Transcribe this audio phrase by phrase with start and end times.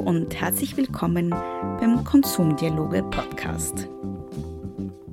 [0.00, 3.88] und herzlich willkommen beim Konsumdialoge Podcast.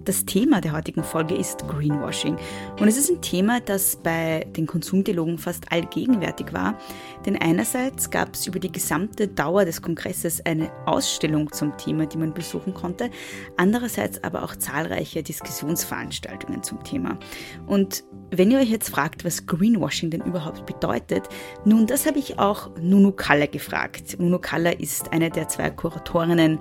[0.07, 2.37] Das Thema der heutigen Folge ist Greenwashing.
[2.79, 6.77] Und es ist ein Thema, das bei den Konsumdialogen fast allgegenwärtig war.
[7.25, 12.17] Denn einerseits gab es über die gesamte Dauer des Kongresses eine Ausstellung zum Thema, die
[12.17, 13.09] man besuchen konnte.
[13.57, 17.19] Andererseits aber auch zahlreiche Diskussionsveranstaltungen zum Thema.
[17.65, 21.27] Und wenn ihr euch jetzt fragt, was Greenwashing denn überhaupt bedeutet,
[21.65, 24.19] nun, das habe ich auch Nunu Kaller gefragt.
[24.19, 26.59] Nunu Kaller ist eine der zwei Kuratorinnen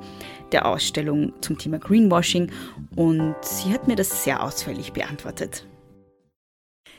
[0.53, 2.51] der Ausstellung zum Thema Greenwashing
[2.95, 5.67] und sie hat mir das sehr ausführlich beantwortet.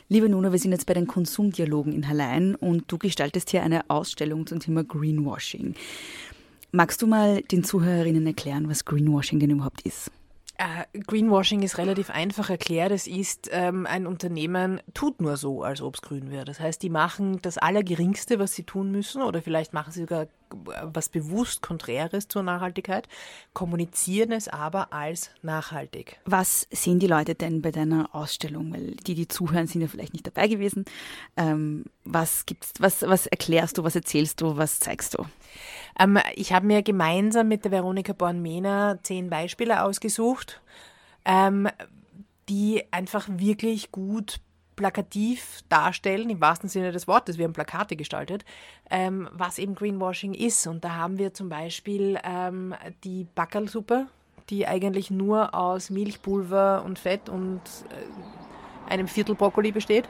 [0.09, 3.89] Liebe Nuna, wir sind jetzt bei den Konsumdialogen in Hallein und du gestaltest hier eine
[3.89, 5.75] Ausstellung zum Thema Greenwashing.
[6.71, 10.11] Magst du mal den Zuhörerinnen erklären, was Greenwashing denn überhaupt ist?
[10.59, 12.91] Uh, Greenwashing ist relativ einfach erklärt.
[12.91, 16.45] Es ist, ähm, ein Unternehmen tut nur so, als ob es grün wäre.
[16.45, 20.27] Das heißt, die machen das Allergeringste, was sie tun müssen, oder vielleicht machen sie sogar
[20.49, 23.07] was bewusst Konträres zur Nachhaltigkeit,
[23.54, 26.20] kommunizieren es aber als nachhaltig.
[26.26, 28.73] Was sehen die Leute denn bei deiner Ausstellung?
[28.73, 30.85] Weil die, die zuhören, sind ja vielleicht nicht dabei gewesen.
[31.35, 35.26] Ähm, was gibt's, was, was erklärst du, was erzählst du, was zeigst du?
[35.99, 40.62] Ähm, ich habe mir gemeinsam mit der Veronika Born-Mehner zehn Beispiele ausgesucht,
[41.26, 41.67] ähm,
[42.49, 44.39] die einfach wirklich gut
[44.76, 48.45] plakativ darstellen, im wahrsten Sinne des Wortes, wir haben Plakate gestaltet,
[48.91, 50.67] ähm, was eben Greenwashing ist.
[50.67, 54.05] Und da haben wir zum Beispiel ähm, die Backerlsuppe,
[54.49, 60.07] die eigentlich nur aus Milchpulver und Fett und äh, einem Viertel Brokkoli besteht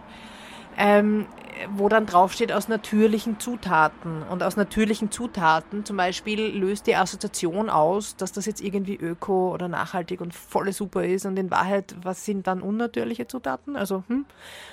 [0.78, 1.26] ähm,
[1.72, 4.24] wo dann draufsteht aus natürlichen Zutaten.
[4.24, 9.52] Und aus natürlichen Zutaten zum Beispiel löst die Assoziation aus, dass das jetzt irgendwie öko
[9.54, 11.26] oder nachhaltig und volle super ist.
[11.26, 13.76] Und in Wahrheit, was sind dann unnatürliche Zutaten?
[13.76, 14.26] Also, hm?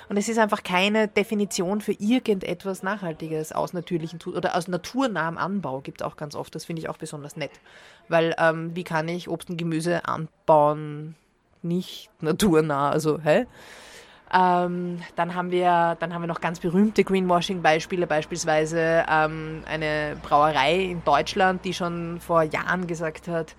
[0.09, 5.37] Und es ist einfach keine Definition für irgendetwas Nachhaltiges aus natürlichen Zutaten oder aus naturnahem
[5.37, 6.53] Anbau gibt es auch ganz oft.
[6.55, 7.51] Das finde ich auch besonders nett.
[8.09, 11.15] Weil, ähm, wie kann ich Obst und Gemüse anbauen?
[11.63, 13.47] Nicht naturnah, also, hä?
[14.35, 20.81] Ähm, dann, haben wir, dann haben wir noch ganz berühmte Greenwashing-Beispiele, beispielsweise ähm, eine Brauerei
[20.81, 23.55] in Deutschland, die schon vor Jahren gesagt hat,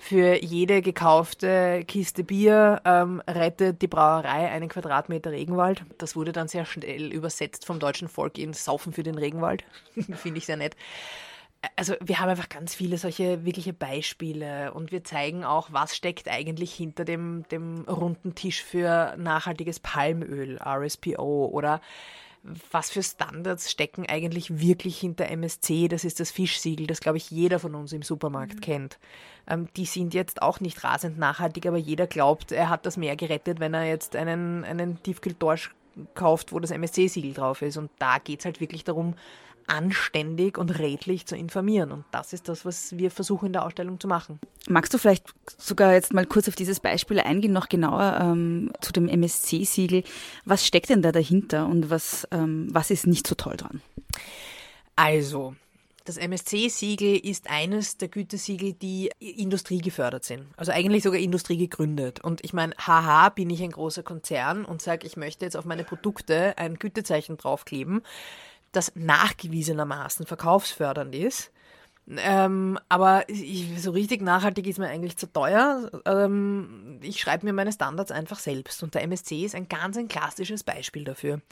[0.00, 5.82] für jede gekaufte Kiste Bier ähm, rettet die Brauerei einen Quadratmeter Regenwald.
[5.98, 9.64] Das wurde dann sehr schnell übersetzt vom deutschen Volk in Saufen für den Regenwald.
[10.14, 10.76] Finde ich sehr nett
[11.76, 16.28] also wir haben einfach ganz viele solche wirkliche Beispiele und wir zeigen auch, was steckt
[16.28, 21.80] eigentlich hinter dem, dem runden Tisch für nachhaltiges Palmöl, RSPO oder
[22.70, 27.30] was für Standards stecken eigentlich wirklich hinter MSC, das ist das Fischsiegel, das glaube ich
[27.30, 28.60] jeder von uns im Supermarkt mhm.
[28.60, 28.98] kennt.
[29.48, 33.16] Ähm, die sind jetzt auch nicht rasend nachhaltig, aber jeder glaubt, er hat das Meer
[33.16, 35.74] gerettet, wenn er jetzt einen, einen Tiefkühltorsch
[36.14, 37.76] kauft, wo das MSC-Siegel drauf ist.
[37.76, 39.14] Und da geht es halt wirklich darum,
[39.68, 41.92] anständig und redlich zu informieren.
[41.92, 44.40] Und das ist das, was wir versuchen in der Ausstellung zu machen.
[44.68, 48.92] Magst du vielleicht sogar jetzt mal kurz auf dieses Beispiel eingehen, noch genauer ähm, zu
[48.92, 50.04] dem MSC-Siegel?
[50.44, 53.80] Was steckt denn da dahinter und was, ähm, was ist nicht so toll dran?
[54.96, 55.54] Also,
[56.08, 60.46] das MSC-Siegel ist eines der Gütesiegel, die industriegefördert sind.
[60.56, 62.24] Also eigentlich sogar Industrie gegründet.
[62.24, 65.66] Und ich meine, haha, bin ich ein großer Konzern und sage, ich möchte jetzt auf
[65.66, 68.00] meine Produkte ein Gütezeichen draufkleben
[68.78, 71.50] das nachgewiesenermaßen verkaufsfördernd ist.
[72.16, 75.90] Ähm, aber ich, so richtig nachhaltig ist mir eigentlich zu teuer.
[76.06, 78.82] Ähm, ich schreibe mir meine Standards einfach selbst.
[78.82, 81.42] Und der MSC ist ein ganz ein klassisches Beispiel dafür.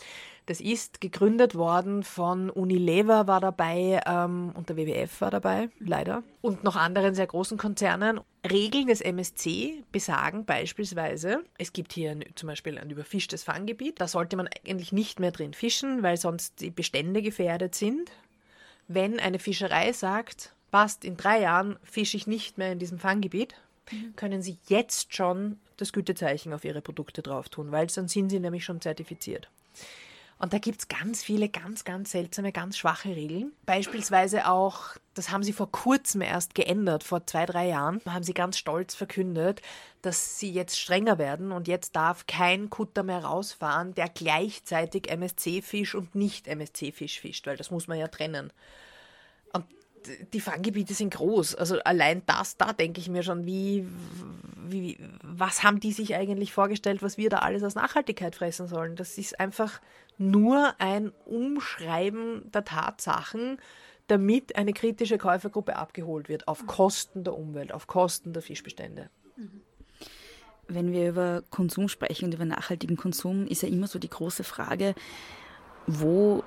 [0.47, 6.23] Das ist gegründet worden von Unilever war dabei ähm, und der WWF war dabei, leider.
[6.41, 8.21] Und noch anderen sehr großen Konzernen.
[8.49, 14.01] Regeln des MSC besagen beispielsweise, es gibt hier ein, zum Beispiel ein überfischtes Fanggebiet.
[14.01, 18.11] Da sollte man eigentlich nicht mehr drin fischen, weil sonst die Bestände gefährdet sind
[18.89, 23.55] wenn eine Fischerei sagt, passt, in drei Jahren fische ich nicht mehr in diesem Fanggebiet,
[23.91, 24.15] mhm.
[24.17, 28.41] können sie jetzt schon das Gütezeichen auf ihre Produkte drauf tun, weil dann sind sie
[28.41, 29.51] nämlich schon zertifiziert.
[30.39, 33.53] Und da gibt es ganz viele ganz, ganz seltsame, ganz schwache Regeln.
[33.65, 38.35] Beispielsweise auch, das haben sie vor kurzem erst geändert, vor zwei, drei Jahren, haben sie
[38.35, 39.63] ganz stolz verkündet,
[40.03, 45.95] dass sie jetzt strenger werden und jetzt darf kein Kutter mehr rausfahren, der gleichzeitig MSC-Fisch
[45.95, 48.53] und nicht MSC-Fisch fischt, weil das muss man ja trennen.
[49.55, 49.65] Und
[50.35, 51.55] die Fanggebiete sind groß.
[51.55, 53.87] Also allein das, da denke ich mir schon, wie,
[54.67, 58.97] wie, was haben die sich eigentlich vorgestellt, was wir da alles aus Nachhaltigkeit fressen sollen?
[58.97, 59.81] Das ist einfach
[60.19, 63.59] nur ein Umschreiben der Tatsachen,
[64.07, 69.11] damit eine kritische Käufergruppe abgeholt wird, auf Kosten der Umwelt, auf Kosten der Fischbestände.
[70.69, 74.45] Wenn wir über Konsum sprechen und über nachhaltigen Konsum, ist ja immer so die große
[74.45, 74.95] Frage,
[75.87, 76.43] wo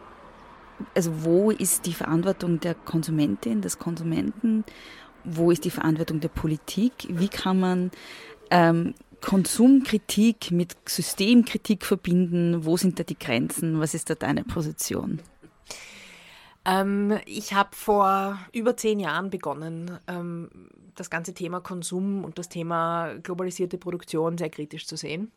[0.95, 4.63] also wo ist die Verantwortung der Konsumentin, des Konsumenten?
[5.24, 6.94] Wo ist die Verantwortung der Politik?
[7.10, 7.92] Wie kann man
[8.50, 12.66] ähm, Konsumkritik mit Systemkritik verbinden?
[12.66, 13.80] Wo sind da die Grenzen?
[13.80, 15.19] Was ist da deine Position?
[16.66, 20.50] Ähm, ich habe vor über zehn Jahren begonnen, ähm,
[20.95, 25.31] das ganze Thema Konsum und das Thema globalisierte Produktion sehr kritisch zu sehen.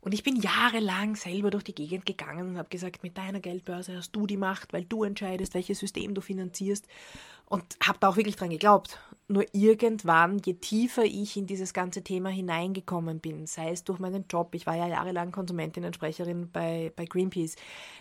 [0.00, 3.96] Und ich bin jahrelang selber durch die Gegend gegangen und habe gesagt, mit deiner Geldbörse
[3.96, 6.86] hast du die Macht, weil du entscheidest, welches System du finanzierst.
[7.48, 8.98] Und habe da auch wirklich dran geglaubt.
[9.28, 14.24] Nur irgendwann, je tiefer ich in dieses ganze Thema hineingekommen bin, sei es durch meinen
[14.28, 17.54] Job, ich war ja jahrelang Konsumentin und Sprecherin bei, bei Greenpeace,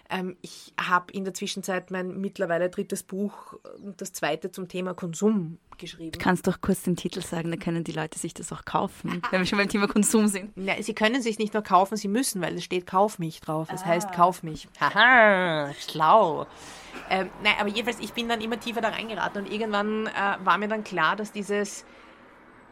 [0.09, 3.53] ähm, ich habe in der Zwischenzeit mein mittlerweile drittes Buch
[3.83, 6.12] und das zweite zum Thema Konsum geschrieben.
[6.12, 9.22] Du kannst doch kurz den Titel sagen, dann können die Leute sich das auch kaufen,
[9.31, 10.51] wenn wir schon beim Thema Konsum sind.
[10.56, 13.69] Ja, sie können sich nicht nur kaufen, sie müssen, weil es steht Kauf mich drauf.
[13.72, 13.86] Es ah.
[13.86, 14.68] heißt Kauf mich.
[14.80, 16.48] Haha, schlau.
[17.10, 20.12] Ähm, nein, aber jedenfalls, ich bin dann immer tiefer da reingeraten und irgendwann äh,
[20.44, 21.86] war mir dann klar, dass dieses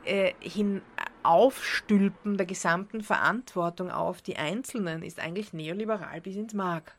[0.06, 6.96] äh, Hinaufstülpen der gesamten Verantwortung auf die Einzelnen ist eigentlich neoliberal bis ins Mark.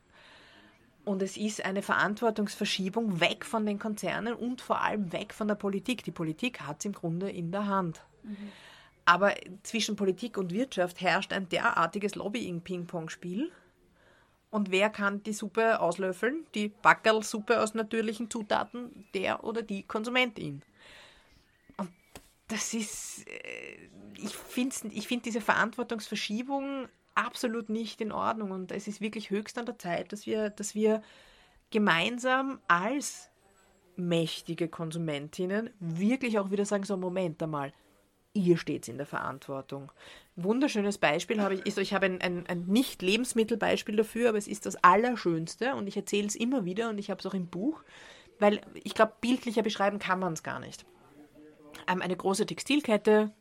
[1.05, 5.55] Und es ist eine Verantwortungsverschiebung weg von den Konzernen und vor allem weg von der
[5.55, 6.03] Politik.
[6.03, 8.01] Die Politik hat es im Grunde in der Hand.
[8.23, 8.51] Mhm.
[9.05, 13.51] Aber zwischen Politik und Wirtschaft herrscht ein derartiges Lobbying-Ping-Pong-Spiel
[14.55, 16.45] und wer kann die Suppe auslöffeln?
[16.55, 20.61] Die Backerlsuppe aus natürlichen Zutaten, der oder die Konsumentin.
[21.75, 21.89] Und
[22.47, 28.51] das ist, äh, ich finde ich find diese Verantwortungsverschiebung absolut nicht in Ordnung.
[28.51, 31.01] Und es ist wirklich höchst an der Zeit, dass wir, dass wir
[31.71, 33.29] gemeinsam als
[33.95, 37.73] mächtige Konsumentinnen wirklich auch wieder sagen, so Moment einmal,
[38.33, 39.91] ihr steht in der Verantwortung.
[40.35, 44.65] Wunderschönes Beispiel habe ich, ist, ich habe ein, ein, ein Nicht-Lebensmittelbeispiel dafür, aber es ist
[44.65, 47.83] das Allerschönste und ich erzähle es immer wieder und ich habe es auch im Buch,
[48.39, 50.85] weil ich glaube, bildlicher beschreiben kann man es gar nicht.
[51.87, 53.31] Ähm, eine große Textilkette,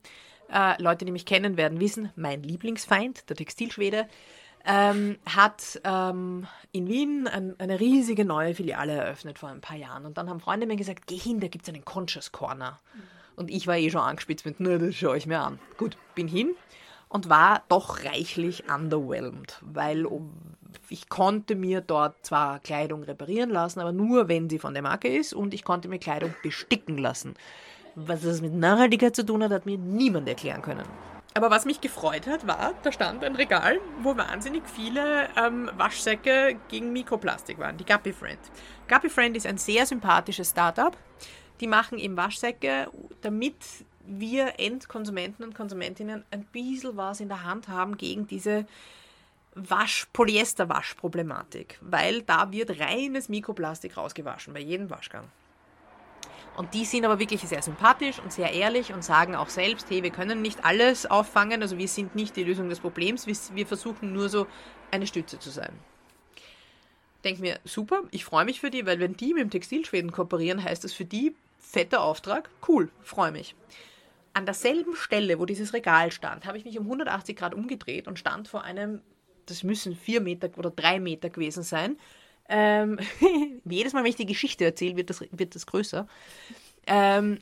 [0.55, 4.07] äh, Leute, die mich kennen, werden wissen, mein Lieblingsfeind, der Textilschwede,
[4.65, 10.07] ähm, hat ähm, in Wien ein, eine riesige neue Filiale eröffnet vor ein paar Jahren.
[10.07, 12.79] Und dann haben Freunde mir gesagt, geh hin, da gibt es einen Conscious Corner.
[13.37, 15.59] Und ich war eh schon angespitzt mit, na, das schaue ich mir an.
[15.77, 16.55] Gut, bin hin
[17.09, 20.07] und war doch reichlich underwhelmed, weil
[20.89, 25.09] ich konnte mir dort zwar Kleidung reparieren lassen, aber nur, wenn sie von der Marke
[25.09, 27.35] ist und ich konnte mir Kleidung besticken lassen.
[27.97, 30.85] Was das mit Nachhaltigkeit zu tun hat, hat mir niemand erklären können.
[31.37, 36.57] Aber was mich gefreut hat, war, da stand ein Regal, wo wahnsinnig viele ähm, Waschsäcke
[36.69, 38.39] gegen Mikroplastik waren, die Guppy Friend.
[38.89, 40.97] Guppy Friend ist ein sehr sympathisches Startup
[41.61, 42.91] die machen eben Waschsäcke,
[43.23, 43.57] damit
[44.07, 48.67] wir Endkonsumenten und Konsumentinnen ein bisschen was in der Hand haben gegen diese
[49.55, 55.25] Wasch, Polyester-Waschproblematik, weil da wird reines Mikroplastik rausgewaschen bei jedem Waschgang.
[56.57, 60.03] Und die sind aber wirklich sehr sympathisch und sehr ehrlich und sagen auch selbst, hey,
[60.03, 64.13] wir können nicht alles auffangen, also wir sind nicht die Lösung des Problems, wir versuchen
[64.13, 64.47] nur so
[64.91, 65.73] eine Stütze zu sein.
[67.25, 70.63] Denke mir, super, ich freue mich für die, weil wenn die mit dem Textilschweden kooperieren,
[70.63, 73.57] heißt das für die fetter Auftrag, cool, freue mich.
[74.35, 78.19] An derselben Stelle, wo dieses Regal stand, habe ich mich um 180 Grad umgedreht und
[78.19, 79.01] stand vor einem,
[79.47, 81.97] das müssen vier Meter oder drei Meter gewesen sein.
[82.49, 82.99] Ähm,
[83.65, 86.07] jedes Mal, wenn ich die Geschichte erzähle, wird das, wird das größer.
[86.87, 87.39] Ähm,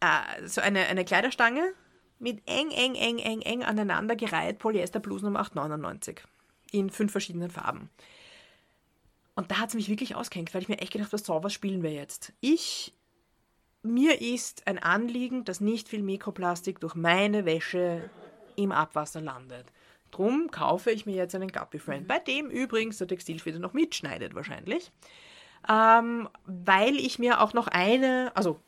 [0.00, 1.72] äh, so eine, eine Kleiderstange
[2.18, 6.18] mit eng, eng, eng, eng, eng aneinandergereiht Polyester-Blusen um 8,99
[6.72, 7.90] in fünf verschiedenen Farben.
[9.34, 11.52] Und da hat es mich wirklich ausgehängt, weil ich mir echt gedacht habe, so, was
[11.52, 12.32] spielen wir jetzt?
[12.40, 12.92] Ich
[13.82, 18.10] mir ist ein Anliegen, dass nicht viel Mikroplastik durch meine Wäsche
[18.56, 19.66] im Abwasser landet.
[20.10, 24.34] Drum kaufe ich mir jetzt einen Guppy Friend, bei dem übrigens der Textilschwede noch mitschneidet
[24.34, 24.90] wahrscheinlich.
[25.68, 28.58] Ähm, weil ich mir auch noch eine, also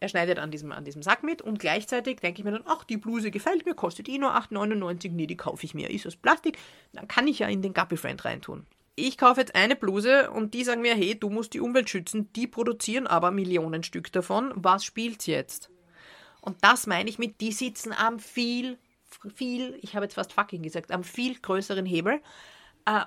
[0.00, 2.84] er schneidet an diesem, an diesem Sack mit und gleichzeitig denke ich mir dann, ach,
[2.84, 6.16] die Bluse gefällt mir, kostet eh nur 8,99, nee, die kaufe ich mir, ist aus
[6.16, 6.58] Plastik,
[6.92, 8.66] dann kann ich ja in den Guppy Friend reintun.
[8.94, 12.32] Ich kaufe jetzt eine Bluse und die sagen mir, hey, du musst die Umwelt schützen,
[12.34, 15.70] die produzieren aber Millionen Stück davon, was spielt's jetzt?
[16.40, 18.78] Und das meine ich mit, die sitzen am viel,
[19.34, 22.20] viel, ich habe jetzt fast fucking gesagt, am viel größeren Hebel.
[22.84, 23.04] Äh,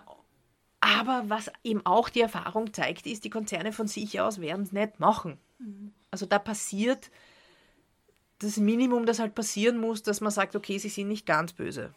[0.79, 4.71] aber was eben auch die Erfahrung zeigt, ist, die Konzerne von sich aus werden es
[4.71, 5.37] nicht machen.
[5.59, 5.93] Mhm.
[6.09, 7.11] Also da passiert
[8.39, 11.93] das Minimum, das halt passieren muss, dass man sagt, okay, sie sind nicht ganz böse.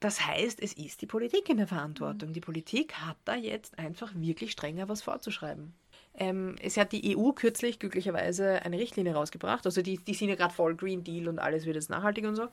[0.00, 2.32] Das heißt, es ist die Politik in der Verantwortung.
[2.32, 5.74] Die Politik hat da jetzt einfach wirklich strenger was vorzuschreiben.
[6.14, 9.64] Ähm, es hat die EU kürzlich glücklicherweise eine Richtlinie rausgebracht.
[9.66, 12.36] Also die, die sind ja gerade voll Green Deal und alles wird jetzt nachhaltig und
[12.36, 12.48] so.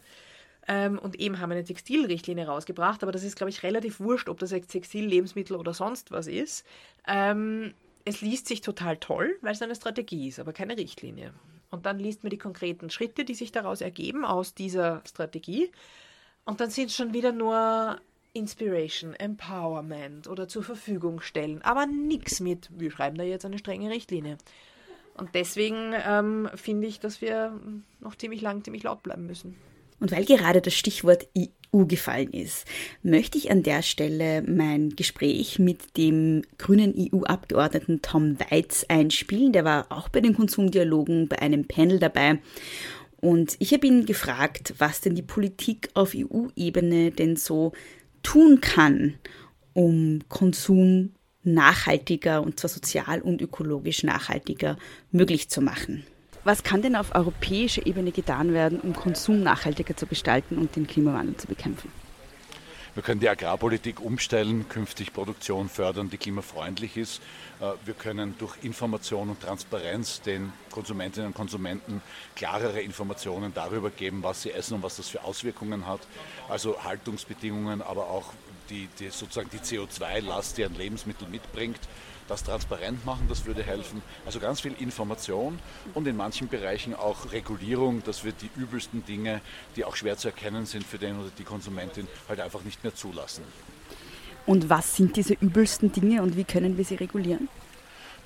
[0.68, 4.40] Ähm, und eben haben eine Textilrichtlinie rausgebracht, aber das ist, glaube ich, relativ wurscht, ob
[4.40, 6.66] das jetzt Textil, Lebensmittel oder sonst was ist.
[7.08, 7.74] Ähm,
[8.04, 11.34] es liest sich total toll, weil es eine Strategie ist, aber keine Richtlinie.
[11.70, 15.72] Und dann liest man die konkreten Schritte, die sich daraus ergeben aus dieser Strategie.
[16.46, 18.00] Und dann sind es schon wieder nur
[18.38, 23.90] Inspiration, Empowerment oder zur Verfügung stellen, aber nichts mit, wir schreiben da jetzt eine strenge
[23.90, 24.38] Richtlinie.
[25.16, 27.60] Und deswegen ähm, finde ich, dass wir
[28.00, 29.56] noch ziemlich lang, ziemlich laut bleiben müssen.
[30.00, 32.66] Und weil gerade das Stichwort EU gefallen ist,
[33.02, 39.54] möchte ich an der Stelle mein Gespräch mit dem grünen EU-Abgeordneten Tom Weitz einspielen.
[39.54, 42.40] Der war auch bei den Konsumdialogen bei einem Panel dabei.
[43.20, 47.72] Und ich habe ihn gefragt, was denn die Politik auf EU-Ebene denn so
[48.28, 49.14] tun kann,
[49.72, 54.76] um Konsum nachhaltiger und zwar sozial und ökologisch nachhaltiger
[55.12, 56.06] möglich zu machen.
[56.44, 60.88] Was kann denn auf europäischer Ebene getan werden, um Konsum nachhaltiger zu gestalten und den
[60.88, 61.90] Klimawandel zu bekämpfen?
[62.98, 67.22] Wir können die Agrarpolitik umstellen, künftig Produktion fördern, die klimafreundlich ist.
[67.60, 72.02] Äh, wir können durch Information und Transparenz den Konsumentinnen und Konsumenten
[72.36, 76.00] klarere Informationen darüber geben, was sie essen und was das für Auswirkungen hat.
[76.50, 78.34] Also Haltungsbedingungen, aber auch
[78.72, 81.80] die, die sozusagen die CO2-Last, die ein Lebensmittel mitbringt,
[82.28, 84.02] das transparent machen, das würde helfen.
[84.26, 85.60] Also ganz viel Information
[85.94, 89.42] und in manchen Bereichen auch Regulierung, dass wir die übelsten Dinge,
[89.76, 92.94] die auch schwer zu erkennen sind für den oder die Konsumentin, halt einfach nicht mehr
[92.96, 93.44] zulassen.
[94.46, 97.50] Und was sind diese übelsten Dinge und wie können wir sie regulieren?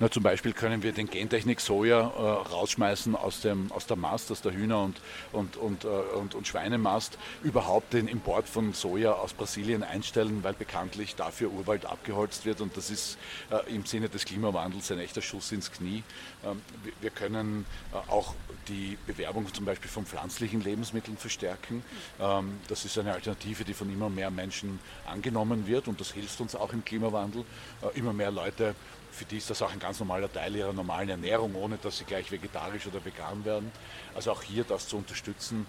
[0.02, 4.32] Na, zum Beispiel können wir den Gentechnik Soja äh, rausschmeißen aus, dem, aus der Mast,
[4.32, 9.12] aus der Hühner- und, und, und, äh, und, und Schweinemast, überhaupt den Import von Soja
[9.12, 13.16] aus Brasilien einstellen, weil bekanntlich dafür Urwald abgeholzt wird und das ist
[13.52, 16.02] äh, im Sinne des Klimawandels ein echter Schuss ins Knie.
[16.44, 18.34] Ähm, wir, wir, können äh, auch
[18.66, 21.84] die Bewerbung zum Beispiel von pflanzlichen Lebensmitteln verstärken.
[22.18, 26.40] Ähm, das ist eine Alternative, die von immer mehr Menschen angenommen wird und das hilft
[26.40, 27.44] uns auch im Klimawandel.
[27.82, 28.74] Äh, immer mehr Leute
[29.12, 32.04] für die ist das auch ein ganz normaler Teil ihrer normalen Ernährung, ohne dass sie
[32.04, 33.70] gleich vegetarisch oder vegan werden.
[34.14, 35.66] Also auch hier das zu unterstützen,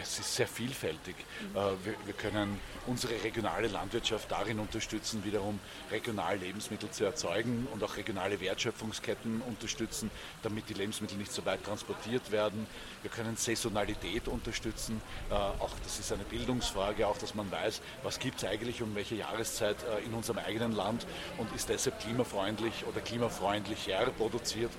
[0.00, 1.14] es ist sehr vielfältig.
[1.54, 1.58] Äh,
[2.04, 8.40] wir können unsere regionale Landwirtschaft darin unterstützen, wiederum regional Lebensmittel zu erzeugen und auch regionale
[8.40, 10.10] Wertschöpfungsketten unterstützen,
[10.42, 12.66] damit die Lebensmittel nicht so weit transportiert werden.
[13.02, 15.00] Wir können Saisonalität unterstützen.
[15.30, 18.94] Äh, auch das ist eine Bildungsfrage, auch dass man weiß, was gibt es eigentlich um
[18.94, 21.06] welche Jahreszeit in unserem eigenen Land
[21.38, 24.70] und ist deshalb klimafreundlich oder klimafreundlicher produziert.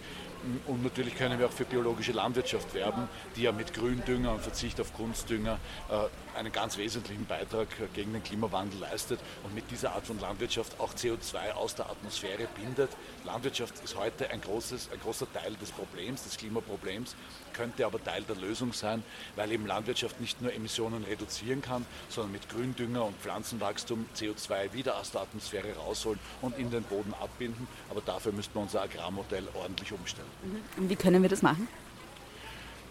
[0.67, 4.79] Und natürlich können wir auch für biologische Landwirtschaft werben, die ja mit Gründünger und Verzicht
[4.81, 5.57] auf Kunstdünger
[5.89, 10.79] äh, einen ganz wesentlichen Beitrag gegen den Klimawandel leistet und mit dieser Art von Landwirtschaft
[10.79, 12.89] auch CO2 aus der Atmosphäre bindet.
[13.23, 17.15] Landwirtschaft ist heute ein, großes, ein großer Teil des Problems, des Klimaproblems,
[17.53, 19.03] könnte aber Teil der Lösung sein,
[19.35, 24.97] weil eben Landwirtschaft nicht nur Emissionen reduzieren kann, sondern mit Gründünger und Pflanzenwachstum CO2 wieder
[24.97, 27.67] aus der Atmosphäre rausholen und in den Boden abbinden.
[27.89, 30.32] Aber dafür müssten wir unser Agrarmodell ordentlich umstellen.
[30.77, 31.67] Und wie können wir das machen?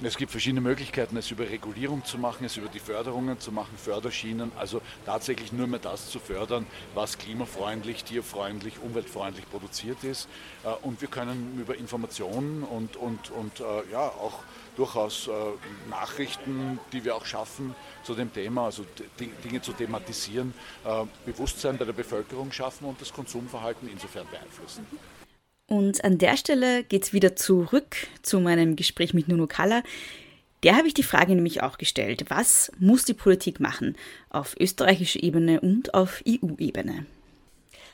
[0.05, 3.77] Es gibt verschiedene Möglichkeiten, es über Regulierung zu machen, es über die Förderungen zu machen,
[3.77, 10.29] Förderschienen, also tatsächlich nur mehr das zu fördern, was klimafreundlich, tierfreundlich, umweltfreundlich produziert ist.
[10.65, 14.41] Äh, und wir können über Informationen und, und, und äh, ja, auch
[14.77, 15.31] durchaus äh,
[15.89, 17.73] Nachrichten, die wir auch schaffen
[18.03, 18.85] zu dem Thema, also
[19.45, 20.55] Dinge zu thematisieren,
[21.25, 24.85] Bewusstsein bei der Bevölkerung schaffen und das Konsumverhalten insofern beeinflussen.
[25.67, 29.83] Und an der Stelle geht es wieder zurück zu meinem Gespräch mit Nuno Kalla.
[30.63, 32.27] Der habe ich die Frage nämlich auch gestellt.
[32.29, 33.97] Was muss die Politik machen
[34.31, 37.07] auf österreichischer Ebene und auf EU-Ebene?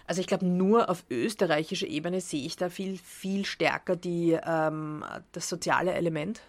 [0.07, 5.05] Also ich glaube, nur auf österreichischer Ebene sehe ich da viel, viel stärker die, ähm,
[5.33, 6.41] das soziale Element.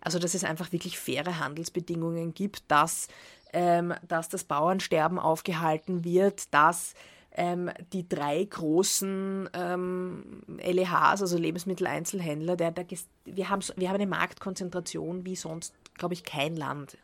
[0.00, 3.08] Also dass es einfach wirklich faire Handelsbedingungen gibt, dass,
[3.52, 6.94] ähm, dass das Bauernsterben aufgehalten wird, dass
[7.36, 12.86] ähm, die drei großen ähm, LEHs, also Lebensmitteleinzelhändler, der, der,
[13.24, 16.96] wir, haben, wir haben eine Marktkonzentration wie sonst, glaube ich, kein Land.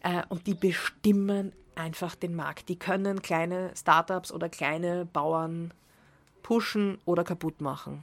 [0.00, 2.68] Äh, und die bestimmen einfach den Markt.
[2.68, 5.72] Die können kleine Startups oder kleine Bauern
[6.42, 8.02] pushen oder kaputt machen.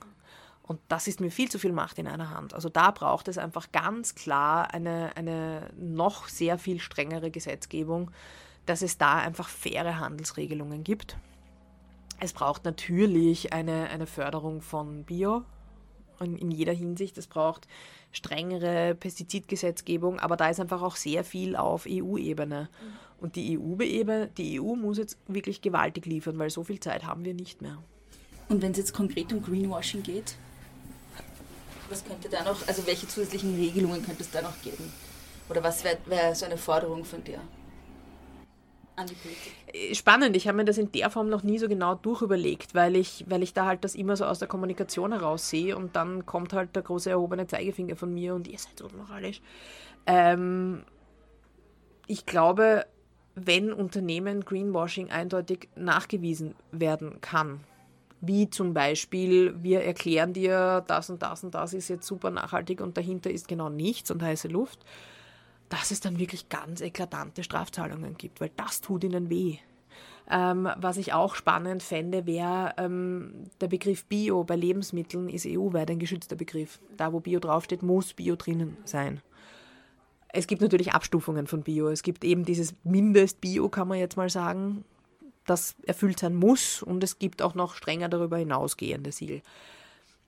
[0.63, 2.53] Und das ist mir viel zu viel Macht in einer Hand.
[2.53, 8.09] Also da braucht es einfach ganz klar eine, eine noch sehr viel strengere Gesetzgebung,
[8.65, 11.17] dass es da einfach faire Handelsregelungen gibt.
[12.19, 15.43] Es braucht natürlich eine, eine Förderung von Bio
[16.19, 17.17] in, in jeder Hinsicht.
[17.17, 17.67] Es braucht
[18.11, 22.69] strengere Pestizidgesetzgebung, aber da ist einfach auch sehr viel auf EU-Ebene.
[22.71, 22.93] Mhm.
[23.19, 23.75] Und die EU,
[24.37, 27.81] die EU muss jetzt wirklich gewaltig liefern, weil so viel Zeit haben wir nicht mehr.
[28.47, 30.35] Und wenn es jetzt konkret um Greenwashing geht,
[31.89, 34.91] was könnte da noch, also welche zusätzlichen Regelungen könnte es da noch geben?
[35.49, 37.39] Oder was wäre wär so eine Forderung von dir?
[38.95, 39.53] An die Politik.
[39.73, 42.95] Äh, spannend, ich habe mir das in der Form noch nie so genau durchüberlegt, weil
[42.95, 46.25] ich, weil ich da halt das immer so aus der Kommunikation heraus sehe und dann
[46.25, 49.41] kommt halt der große erhobene Zeigefinger von mir und ihr seid unmoralisch.
[50.05, 50.83] Ähm,
[52.07, 52.85] ich glaube,
[53.35, 57.59] wenn Unternehmen Greenwashing eindeutig nachgewiesen werden kann,
[58.21, 62.81] wie zum Beispiel, wir erklären dir, das und das und das ist jetzt super nachhaltig
[62.81, 64.79] und dahinter ist genau nichts und heiße Luft,
[65.75, 69.57] dass es dann wirklich ganz eklatante Strafzahlungen gibt, weil das tut ihnen weh.
[70.31, 75.91] Ähm, was ich auch spannend fände, wäre ähm, der Begriff Bio bei Lebensmitteln ist EU-weit
[75.91, 76.79] ein geschützter Begriff.
[76.95, 79.19] Da, wo Bio draufsteht, muss Bio drinnen sein.
[80.29, 81.89] Es gibt natürlich Abstufungen von Bio.
[81.89, 84.85] Es gibt eben dieses Mindest-Bio, kann man jetzt mal sagen,
[85.45, 89.41] das erfüllt sein muss und es gibt auch noch strenger darüber hinausgehende Siegel.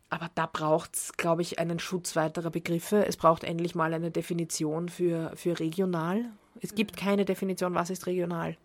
[0.09, 3.05] Aber da braucht es, glaube ich, einen Schutz weiterer Begriffe.
[3.05, 6.25] Es braucht endlich mal eine Definition für, für regional.
[6.61, 8.55] Es gibt keine Definition, was ist regional.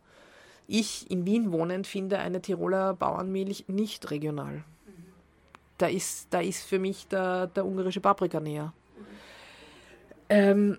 [0.69, 4.63] Ich in Wien wohnend finde eine Tiroler Bauernmilch nicht regional.
[5.79, 8.73] Da ist, da ist für mich der, der ungarische Paprika näher.
[10.29, 10.79] Ähm,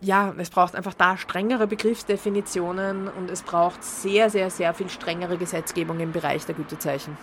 [0.00, 5.36] ja, es braucht einfach da strengere Begriffsdefinitionen und es braucht sehr, sehr, sehr viel strengere
[5.36, 7.16] Gesetzgebung im Bereich der Gütezeichen.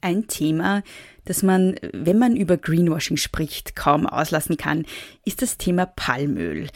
[0.00, 0.82] Ein Thema,
[1.24, 4.86] das man, wenn man über Greenwashing spricht, kaum auslassen kann,
[5.24, 6.68] ist das Thema Palmöl.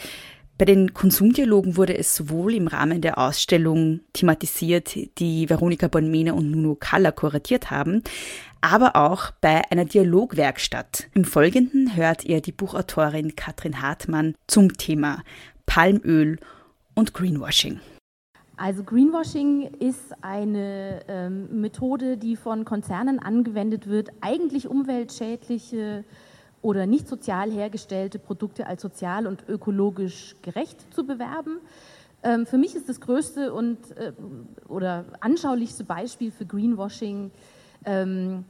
[0.56, 6.52] Bei den Konsumdialogen wurde es sowohl im Rahmen der Ausstellung thematisiert, die Veronika Bonmena und
[6.52, 8.04] Nuno Kalla kuratiert haben,
[8.60, 11.08] aber auch bei einer Dialogwerkstatt.
[11.14, 15.24] Im Folgenden hört ihr die Buchautorin Katrin Hartmann zum Thema
[15.66, 16.38] Palmöl
[16.94, 17.80] und Greenwashing.
[18.56, 26.04] Also Greenwashing ist eine ähm, Methode, die von Konzernen angewendet wird, eigentlich umweltschädliche
[26.62, 31.58] oder nicht sozial hergestellte Produkte als sozial und ökologisch gerecht zu bewerben.
[32.22, 34.12] Ähm, für mich ist das größte und äh,
[34.68, 37.32] oder anschaulichste Beispiel für Greenwashing
[37.84, 38.44] ähm,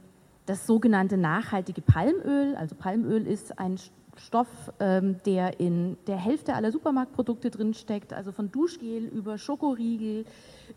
[0.45, 2.55] das sogenannte nachhaltige Palmöl.
[2.55, 3.79] Also Palmöl ist ein
[4.17, 4.47] Stoff,
[4.79, 10.25] ähm, der in der Hälfte aller Supermarktprodukte drin steckt, also von Duschgel über Schokoriegel,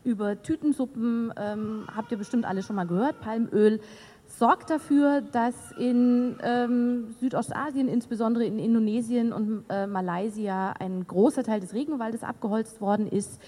[0.05, 3.21] über Tütensuppen, ähm, habt ihr bestimmt alle schon mal gehört.
[3.21, 3.81] Palmöl
[4.27, 11.61] sorgt dafür, dass in ähm, Südostasien, insbesondere in Indonesien und äh, Malaysia, ein großer Teil
[11.61, 13.41] des Regenwaldes abgeholzt worden ist.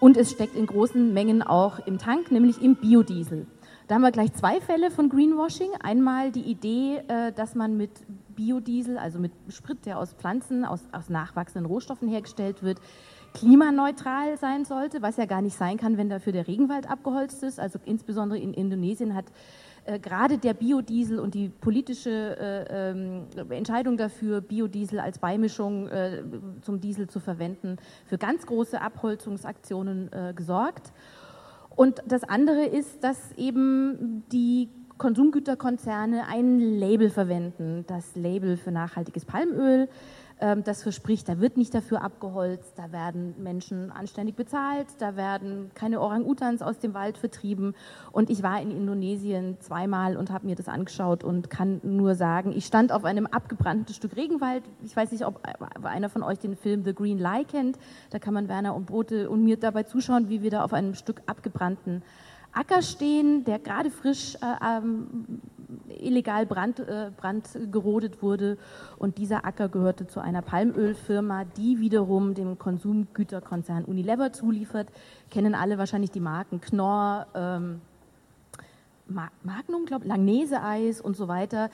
[0.00, 3.46] Und es steckt in großen Mengen auch im Tank, nämlich im Biodiesel.
[3.86, 5.68] Da haben wir gleich zwei Fälle von Greenwashing.
[5.82, 7.90] Einmal die Idee, äh, dass man mit
[8.34, 12.80] Biodiesel, also mit Sprit, der aus Pflanzen, aus, aus nachwachsenden Rohstoffen hergestellt wird,
[13.34, 17.60] klimaneutral sein sollte, was ja gar nicht sein kann, wenn dafür der Regenwald abgeholzt ist.
[17.60, 19.26] Also insbesondere in Indonesien hat
[19.84, 25.90] äh, gerade der Biodiesel und die politische äh, ähm, Entscheidung dafür, Biodiesel als Beimischung
[26.62, 30.92] zum Diesel zu verwenden, für ganz große Abholzungsaktionen gesorgt.
[31.76, 39.24] Und das andere ist, dass eben die Konsumgüterkonzerne ein Label verwenden, das Label für nachhaltiges
[39.24, 39.88] Palmöl.
[40.40, 45.70] Ähm, das verspricht, da wird nicht dafür abgeholzt, da werden Menschen anständig bezahlt, da werden
[45.74, 47.74] keine Orang-Utans aus dem Wald vertrieben.
[48.10, 52.52] Und ich war in Indonesien zweimal und habe mir das angeschaut und kann nur sagen,
[52.52, 54.64] ich stand auf einem abgebrannten Stück Regenwald.
[54.82, 55.40] Ich weiß nicht, ob
[55.82, 57.78] einer von euch den Film The Green Lie kennt.
[58.10, 60.94] Da kann man Werner und Brote und mir dabei zuschauen, wie wir da auf einem
[60.94, 62.02] Stück abgebrannten
[62.54, 65.40] Acker stehen, der gerade frisch äh, ähm,
[65.88, 68.58] illegal brand, äh, brandgerodet wurde.
[68.98, 74.88] Und dieser Acker gehörte zu einer Palmölfirma, die wiederum dem Konsumgüterkonzern Unilever zuliefert.
[75.30, 77.80] Kennen alle wahrscheinlich die Marken Knorr, ähm,
[79.06, 81.70] Magnum, glaube Langnese-Eis und so weiter.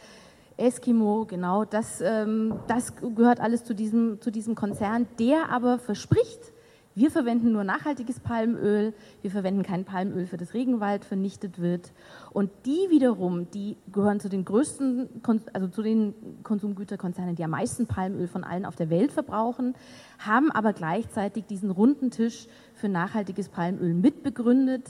[0.57, 6.53] Eskimo, genau, das, ähm, das gehört alles zu diesem, zu diesem Konzern, der aber verspricht,
[7.01, 11.95] wir verwenden nur nachhaltiges Palmöl, wir verwenden kein Palmöl, für das Regenwald vernichtet wird.
[12.31, 15.09] Und die wiederum, die gehören zu den größten,
[15.55, 19.75] also zu den Konsumgüterkonzernen, die am meisten Palmöl von allen auf der Welt verbrauchen,
[20.19, 24.85] haben aber gleichzeitig diesen runden Tisch für nachhaltiges Palmöl mitbegründet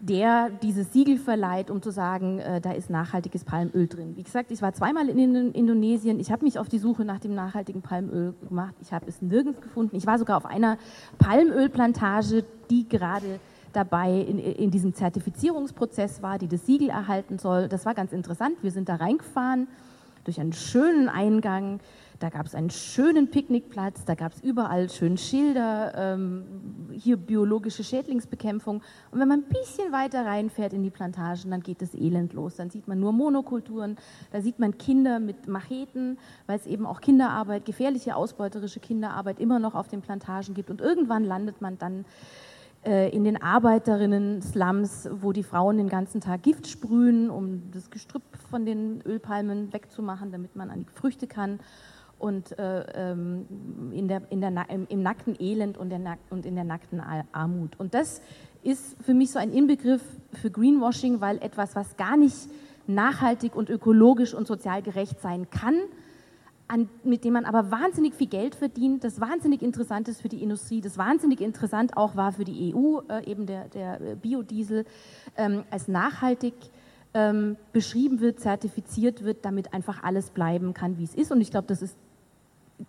[0.00, 4.16] der dieses Siegel verleiht, um zu sagen, äh, da ist nachhaltiges Palmöl drin.
[4.16, 6.20] Wie gesagt, ich war zweimal in Indonesien.
[6.20, 8.74] Ich habe mich auf die Suche nach dem nachhaltigen Palmöl gemacht.
[8.80, 9.96] Ich habe es nirgends gefunden.
[9.96, 10.78] Ich war sogar auf einer
[11.18, 13.40] Palmölplantage, die gerade
[13.72, 17.68] dabei in, in diesem Zertifizierungsprozess war, die das Siegel erhalten soll.
[17.68, 18.56] Das war ganz interessant.
[18.62, 19.68] Wir sind da reingefahren
[20.24, 21.80] durch einen schönen Eingang.
[22.24, 26.46] Da gab es einen schönen Picknickplatz, da gab es überall schön Schilder, ähm,
[26.90, 28.80] hier biologische Schädlingsbekämpfung.
[29.10, 32.56] Und wenn man ein bisschen weiter reinfährt in die Plantagen, dann geht das Elend los.
[32.56, 33.98] Dann sieht man nur Monokulturen,
[34.32, 39.58] da sieht man Kinder mit Macheten, weil es eben auch Kinderarbeit, gefährliche, ausbeuterische Kinderarbeit immer
[39.58, 40.70] noch auf den Plantagen gibt.
[40.70, 42.06] Und irgendwann landet man dann
[42.86, 48.22] äh, in den Arbeiterinnen-Slums, wo die Frauen den ganzen Tag Gift sprühen, um das Gestrüpp
[48.50, 51.60] von den Ölpalmen wegzumachen, damit man an die Früchte kann.
[52.18, 53.46] Und äh, ähm,
[53.92, 54.52] in der, in der,
[54.88, 57.00] im, nackten Elend und, der, und in der nackten
[57.32, 57.78] Armut.
[57.78, 58.22] Und das
[58.62, 62.48] ist für mich so ein Inbegriff für Greenwashing, weil etwas, was gar nicht
[62.86, 65.76] nachhaltig und ökologisch und sozial gerecht sein kann,
[66.66, 70.42] an, mit dem man aber wahnsinnig viel Geld verdient, das wahnsinnig interessant ist für die
[70.42, 74.86] Industrie, das wahnsinnig interessant auch war für die EU, äh, eben der, der Biodiesel,
[75.36, 76.54] ähm, als nachhaltig
[77.14, 81.32] ähm, beschrieben wird, zertifiziert wird, damit einfach alles bleiben kann, wie es ist.
[81.32, 81.96] Und ich glaube, das ist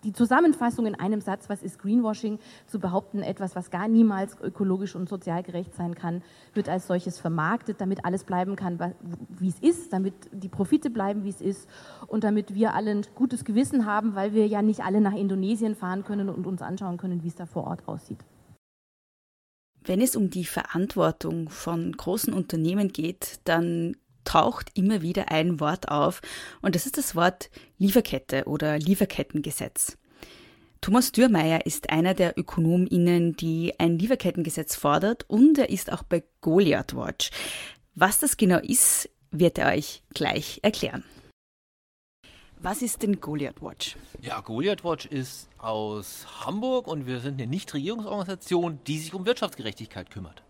[0.04, 4.96] die Zusammenfassung in einem Satz, was ist Greenwashing, zu behaupten, etwas, was gar niemals ökologisch
[4.96, 6.22] und sozial gerecht sein kann,
[6.54, 8.94] wird als solches vermarktet, damit alles bleiben kann,
[9.38, 11.68] wie es ist, damit die Profite bleiben, wie es ist
[12.08, 15.74] und damit wir alle ein gutes Gewissen haben, weil wir ja nicht alle nach Indonesien
[15.74, 18.18] fahren können und uns anschauen können, wie es da vor Ort aussieht.
[19.84, 25.88] Wenn es um die Verantwortung von großen Unternehmen geht, dann taucht immer wieder ein Wort
[25.88, 26.20] auf
[26.60, 29.96] und das ist das Wort Lieferkette oder Lieferkettengesetz.
[30.82, 36.22] Thomas Dürrmeier ist einer der ÖkonomInnen, die ein Lieferkettengesetz fordert und er ist auch bei
[36.42, 37.30] Goliath Watch.
[37.94, 41.02] Was das genau ist, wird er euch gleich erklären.
[42.58, 43.96] Was ist denn Goliath Watch?
[44.22, 50.10] Ja, Goliath Watch ist aus Hamburg und wir sind eine Nichtregierungsorganisation, die sich um Wirtschaftsgerechtigkeit
[50.10, 50.42] kümmert.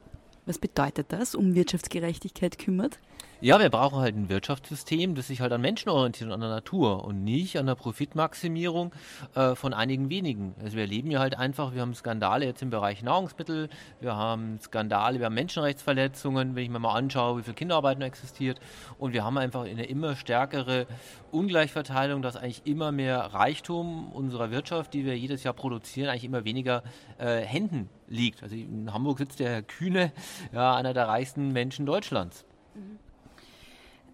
[0.47, 3.01] Was bedeutet das, um Wirtschaftsgerechtigkeit kümmert?
[3.43, 6.49] Ja, wir brauchen halt ein Wirtschaftssystem, das sich halt an Menschen orientiert und an der
[6.49, 8.95] Natur und nicht an der Profitmaximierung
[9.35, 10.55] äh, von einigen wenigen.
[10.65, 13.69] Also wir erleben ja halt einfach, wir haben Skandale jetzt im Bereich Nahrungsmittel,
[14.01, 18.07] wir haben Skandale, wir haben Menschenrechtsverletzungen, wenn ich mir mal anschaue, wie viel Kinderarbeit noch
[18.07, 18.59] existiert
[18.97, 20.87] und wir haben einfach eine immer stärkere
[21.31, 26.47] Ungleichverteilung, dass eigentlich immer mehr Reichtum unserer Wirtschaft, die wir jedes Jahr produzieren, eigentlich immer
[26.47, 26.83] weniger
[27.19, 28.43] äh, Händen liegt.
[28.43, 30.11] Also in Hamburg sitzt der Herr Kühne,
[30.55, 32.47] ja, einer der reichsten Menschen Deutschlands.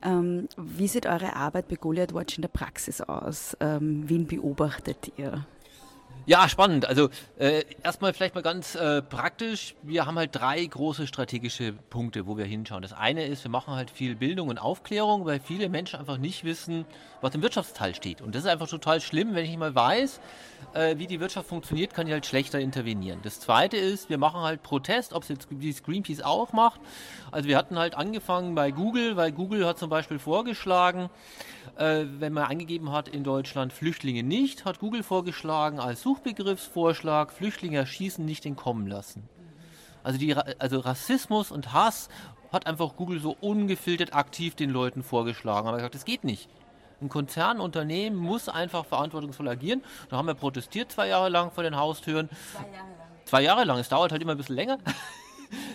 [0.02, 3.56] Ähm, wie sieht eure Arbeit bei Goliath Watch in der Praxis aus?
[3.60, 5.46] Ähm, wen beobachtet ihr?
[6.24, 6.86] Ja, spannend.
[6.86, 9.74] Also äh, erstmal vielleicht mal ganz äh, praktisch.
[9.82, 12.80] Wir haben halt drei große strategische Punkte, wo wir hinschauen.
[12.80, 16.44] Das eine ist, wir machen halt viel Bildung und Aufklärung, weil viele Menschen einfach nicht
[16.44, 16.84] wissen,
[17.22, 18.20] was im Wirtschaftsteil steht.
[18.20, 20.20] Und das ist einfach total schlimm, wenn ich mal weiß,
[20.74, 23.18] äh, wie die Wirtschaft funktioniert, kann ich halt schlechter intervenieren.
[23.24, 26.80] Das zweite ist, wir machen halt Protest, ob es jetzt wie Greenpeace auch macht.
[27.32, 31.10] Also wir hatten halt angefangen bei Google, weil Google hat zum Beispiel vorgeschlagen,
[31.76, 37.78] äh, wenn man eingegeben hat in Deutschland Flüchtlinge nicht, hat Google vorgeschlagen als Suchbegriffsvorschlag Flüchtlinge
[37.78, 39.28] erschießen, nicht entkommen lassen.
[40.04, 42.10] Also, die, also Rassismus und Hass
[42.52, 45.68] hat einfach Google so ungefiltert aktiv den Leuten vorgeschlagen.
[45.68, 46.50] Aber gesagt, das geht nicht.
[47.00, 49.82] Ein Konzern, ein Unternehmen muss einfach verantwortungsvoll agieren.
[50.10, 52.28] Da haben wir protestiert zwei Jahre lang vor den Haustüren.
[52.28, 53.24] Zwei Jahre lang.
[53.24, 53.78] Zwei Jahre lang.
[53.78, 54.78] Es dauert halt immer ein bisschen länger.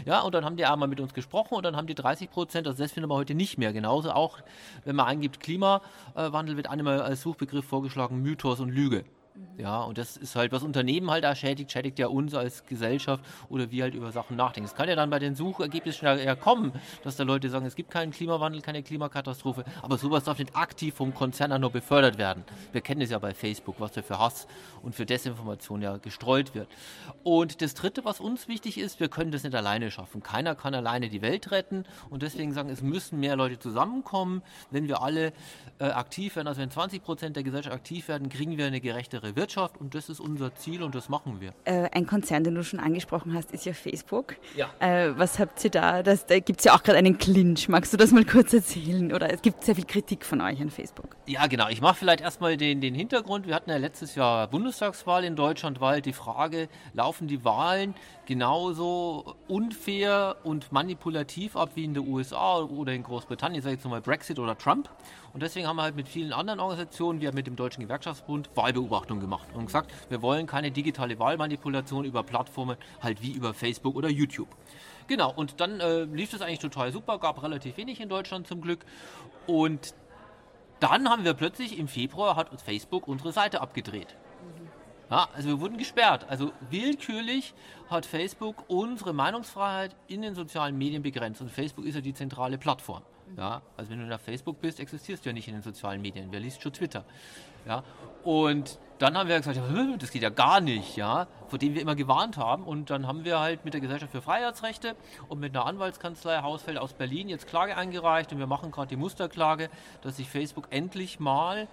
[0.06, 2.66] Ja, und dann haben die einmal mit uns gesprochen und dann haben die 30 Prozent,
[2.66, 3.74] also das finden wir heute nicht mehr.
[3.74, 4.40] Genauso auch,
[4.86, 9.06] wenn man eingibt Klimawandel, wird einmal als Suchbegriff vorgeschlagen Mythos und Lüge.
[9.38, 9.60] Mhm.
[9.60, 13.24] Ja, und das ist halt, was Unternehmen halt da schädigt, schädigt ja uns als Gesellschaft
[13.50, 14.68] oder wir halt über Sachen nachdenken.
[14.68, 16.72] Es kann ja dann bei den Suchergebnissen eher kommen,
[17.04, 20.96] dass da Leute sagen, es gibt keinen Klimawandel, keine Klimakatastrophe, aber sowas darf nicht aktiv
[20.96, 22.44] vom Konzern auch nur befördert werden.
[22.72, 24.48] Wir kennen es ja bei Facebook, was da für Hass
[24.82, 26.68] und für Desinformation ja gestreut wird.
[27.24, 30.24] Und das Dritte, was uns wichtig ist, wir können das nicht alleine schaffen.
[30.24, 34.42] Keiner kann alleine die Welt retten und deswegen sagen, es müssen mehr Leute zusammenkommen.
[34.72, 35.34] Wenn wir alle
[35.80, 39.27] äh, aktiv werden, also wenn 20 Prozent der Gesellschaft aktiv werden, kriegen wir eine gerechtere
[39.28, 41.54] faire Wirtschaft und das ist unser Ziel und das machen wir.
[41.66, 44.36] Äh, ein Konzern, den du schon angesprochen hast, ist ja Facebook.
[44.56, 44.70] Ja.
[44.80, 46.04] Äh, was habt ihr da?
[46.04, 47.70] Das, da gibt es ja auch gerade einen Clinch.
[47.70, 49.14] Magst du das mal kurz erzählen?
[49.14, 51.16] Oder es gibt sehr viel Kritik von euch an Facebook.
[51.26, 51.68] Ja, genau.
[51.70, 53.48] Ich mache vielleicht erstmal den, den Hintergrund.
[53.48, 59.36] Wir hatten ja letztes Jahr Bundestagswahl in Deutschland, weil die Frage, laufen die Wahlen genauso
[59.48, 64.02] unfair und manipulativ ab wie in den USA oder in Großbritannien, sage ich jetzt mal
[64.02, 64.90] Brexit oder Trump.
[65.38, 69.20] Und deswegen haben wir halt mit vielen anderen Organisationen, wie mit dem Deutschen Gewerkschaftsbund, Wahlbeobachtung
[69.20, 74.10] gemacht und gesagt, wir wollen keine digitale Wahlmanipulation über Plattformen, halt wie über Facebook oder
[74.10, 74.48] YouTube.
[75.06, 78.62] Genau, und dann äh, lief das eigentlich total super, gab relativ wenig in Deutschland zum
[78.62, 78.84] Glück.
[79.46, 79.94] Und
[80.80, 84.18] dann haben wir plötzlich im Februar hat Facebook unsere Seite abgedreht.
[85.12, 86.26] Ja, also wir wurden gesperrt.
[86.30, 87.54] Also willkürlich
[87.92, 91.42] hat Facebook unsere Meinungsfreiheit in den sozialen Medien begrenzt.
[91.42, 93.04] Und Facebook ist ja die zentrale Plattform.
[93.36, 96.28] Ja, also wenn du auf Facebook bist, existierst du ja nicht in den sozialen Medien.
[96.32, 97.04] Wer liest schon Twitter?
[97.68, 97.84] Ja,
[98.24, 99.60] und dann haben wir gesagt,
[100.00, 102.64] das geht ja gar nicht, ja, vor dem wir immer gewarnt haben.
[102.64, 104.96] Und dann haben wir halt mit der Gesellschaft für Freiheitsrechte
[105.28, 108.96] und mit einer Anwaltskanzlei Hausfeld aus Berlin jetzt Klage eingereicht und wir machen gerade die
[108.96, 109.70] Musterklage,
[110.02, 111.68] dass sich Facebook endlich mal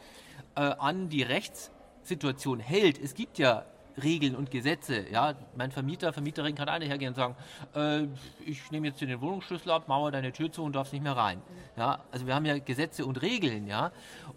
[0.55, 3.01] äh, an die Rechtssituation hält.
[3.03, 3.65] Es gibt ja
[4.03, 5.07] Regeln und Gesetze.
[5.11, 7.37] Ja, mein Vermieter, Vermieterin kann eine hergehen und sagen,
[7.75, 8.07] äh,
[8.45, 11.41] ich nehme jetzt den Wohnungsschlüssel ab, mauer deine Tür zu und darfst nicht mehr rein.
[11.77, 13.93] Ja, also wir haben ja Gesetze und Regeln, ja.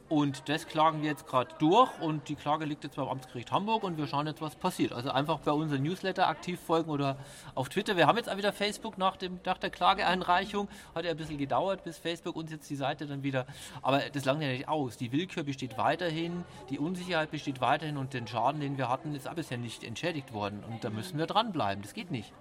[0.09, 3.83] Und das klagen wir jetzt gerade durch und die Klage liegt jetzt beim Amtsgericht Hamburg
[3.83, 4.93] und wir schauen jetzt, was passiert.
[4.93, 7.17] Also einfach bei unserem Newsletter aktiv folgen oder
[7.55, 7.97] auf Twitter.
[7.97, 10.67] Wir haben jetzt auch wieder Facebook nach, dem, nach der Klageeinreichung.
[10.95, 13.45] Hat ja ein bisschen gedauert, bis Facebook uns jetzt die Seite dann wieder.
[13.81, 14.97] Aber das langt ja nicht aus.
[14.97, 19.27] Die Willkür besteht weiterhin, die Unsicherheit besteht weiterhin und den Schaden, den wir hatten, ist
[19.27, 20.63] alles ja nicht entschädigt worden.
[20.63, 21.81] Und da müssen wir dranbleiben.
[21.81, 22.33] Das geht nicht.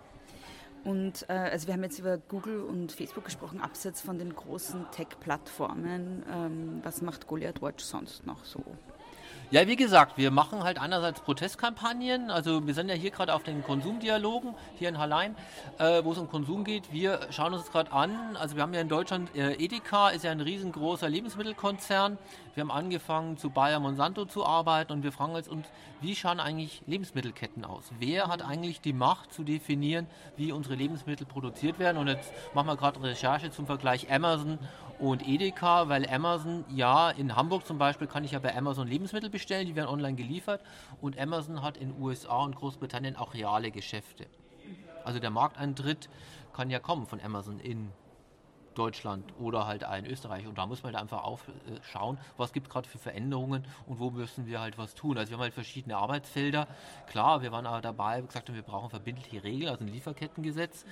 [0.84, 4.86] Und äh, also wir haben jetzt über Google und Facebook gesprochen, abseits von den großen
[4.92, 6.24] Tech-Plattformen.
[6.32, 8.62] Ähm, was macht Goliath Watch sonst noch so?
[9.52, 12.32] Ja, wie gesagt, wir machen halt einerseits Protestkampagnen.
[12.32, 15.36] Also wir sind ja hier gerade auf den Konsumdialogen hier in Hallein,
[15.78, 16.92] äh, wo es um Konsum geht.
[16.92, 18.36] Wir schauen uns das gerade an.
[18.36, 22.18] Also wir haben ja in Deutschland, äh, Edeka ist ja ein riesengroßer Lebensmittelkonzern.
[22.56, 25.64] Wir haben angefangen zu Bayer Monsanto zu arbeiten und wir fragen uns, und
[26.00, 27.84] wie schauen eigentlich Lebensmittelketten aus?
[28.00, 31.98] Wer hat eigentlich die Macht zu definieren, wie unsere Lebensmittel produziert werden?
[31.98, 34.58] Und jetzt machen wir gerade Recherche zum Vergleich Amazon
[34.98, 39.30] und Edeka, weil Amazon, ja, in Hamburg zum Beispiel kann ich ja bei Amazon Lebensmittel
[39.30, 40.62] bestellen, die werden online geliefert
[41.00, 44.26] und Amazon hat in USA und Großbritannien auch reale Geschäfte.
[45.04, 46.08] Also der Markteintritt
[46.52, 47.92] kann ja kommen von Amazon in
[48.76, 50.46] Deutschland oder halt in Österreich.
[50.46, 54.10] Und da muss man halt einfach aufschauen, was gibt es gerade für Veränderungen und wo
[54.10, 55.18] müssen wir halt was tun.
[55.18, 56.68] Also wir haben halt verschiedene Arbeitsfelder.
[57.06, 60.84] Klar, wir waren aber dabei, gesagt, wir brauchen verbindliche Regeln, also ein Lieferkettengesetz.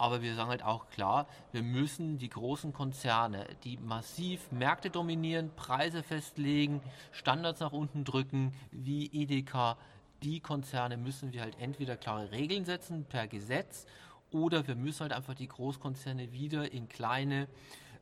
[0.00, 5.50] Aber wir sagen halt auch klar, wir müssen die großen Konzerne, die massiv Märkte dominieren,
[5.56, 6.80] Preise festlegen,
[7.12, 9.76] Standards nach unten drücken, wie Edeka,
[10.22, 13.84] die Konzerne müssen wir halt entweder klare Regeln setzen per Gesetz
[14.30, 17.46] oder wir müssen halt einfach die Großkonzerne wieder in kleine,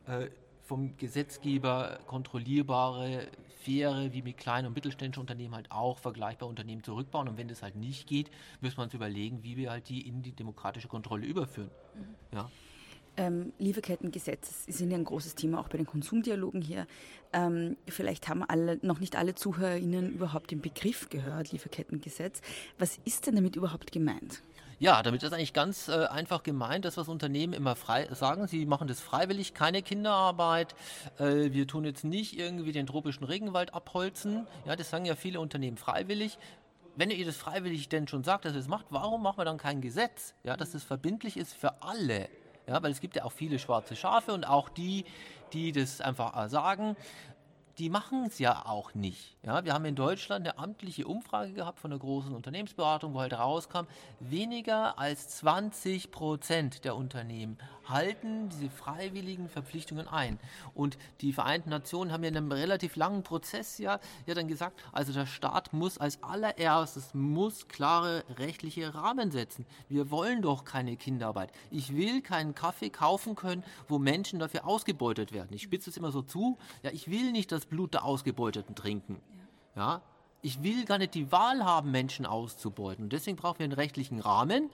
[0.06, 0.28] äh,
[0.68, 3.26] vom Gesetzgeber kontrollierbare,
[3.64, 7.26] faire, wie mit kleinen und mittelständischen Unternehmen halt auch vergleichbare Unternehmen zurückbauen.
[7.26, 10.22] Und wenn das halt nicht geht, müssen wir uns überlegen, wie wir halt die in
[10.22, 11.70] die demokratische Kontrolle überführen.
[11.94, 12.36] Mhm.
[12.36, 12.50] Ja.
[13.16, 16.86] Ähm, Lieferkettengesetz sind ja ein großes Thema auch bei den Konsumdialogen hier.
[17.32, 22.42] Ähm, vielleicht haben alle, noch nicht alle ZuhörerInnen überhaupt den Begriff gehört, Lieferkettengesetz.
[22.78, 24.42] Was ist denn damit überhaupt gemeint?
[24.80, 28.46] Ja, damit ist eigentlich ganz äh, einfach gemeint, das, was Unternehmen immer frei sagen.
[28.46, 30.76] Sie machen das freiwillig, keine Kinderarbeit.
[31.18, 34.46] Äh, wir tun jetzt nicht irgendwie den tropischen Regenwald abholzen.
[34.66, 36.38] Ja, das sagen ja viele Unternehmen freiwillig.
[36.94, 39.44] Wenn ihr das freiwillig denn schon sagt, dass ihr es das macht, warum machen wir
[39.44, 40.34] dann kein Gesetz?
[40.44, 42.28] Ja, dass es verbindlich ist für alle.
[42.68, 45.06] Ja, weil es gibt ja auch viele schwarze Schafe und auch die,
[45.52, 46.96] die das einfach sagen
[47.78, 49.36] die machen es ja auch nicht.
[49.44, 53.32] Ja, wir haben in Deutschland eine amtliche Umfrage gehabt von einer großen Unternehmensberatung, wo halt
[53.32, 53.86] rauskam,
[54.20, 57.56] weniger als 20 Prozent der Unternehmen
[57.88, 60.38] halten diese freiwilligen Verpflichtungen ein.
[60.74, 64.80] Und die Vereinten Nationen haben ja in einem relativ langen Prozess ja, ja dann gesagt,
[64.92, 69.64] also der Staat muss als allererstes muss klare rechtliche Rahmen setzen.
[69.88, 71.52] Wir wollen doch keine Kinderarbeit.
[71.70, 75.48] Ich will keinen Kaffee kaufen können, wo Menschen dafür ausgebeutet werden.
[75.52, 76.58] Ich spitze es immer so zu.
[76.82, 79.20] Ja, ich will nicht, dass Blut der Ausgebeuteten trinken.
[79.76, 80.02] Ja,
[80.42, 83.04] ich will gar nicht die Wahl haben, Menschen auszubeuten.
[83.04, 84.70] Und deswegen brauchen wir einen rechtlichen Rahmen.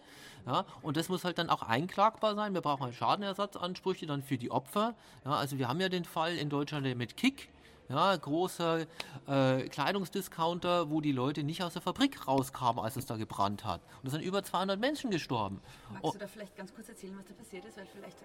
[0.46, 2.52] Ja, und das muss halt dann auch einklagbar sein.
[2.52, 4.94] Wir brauchen halt Schadenersatzansprüche dann für die Opfer.
[5.24, 7.48] Ja, also wir haben ja den Fall in Deutschland mit Kick.
[7.88, 8.86] Ja, großer
[9.26, 13.82] äh, Kleidungsdiscounter, wo die Leute nicht aus der Fabrik rauskamen, als es da gebrannt hat.
[14.02, 15.60] Und es sind über 200 Menschen gestorben.
[15.90, 16.12] Magst oh.
[16.12, 17.76] du da vielleicht ganz kurz erzählen, was da passiert ist?
[17.76, 18.16] Weil vielleicht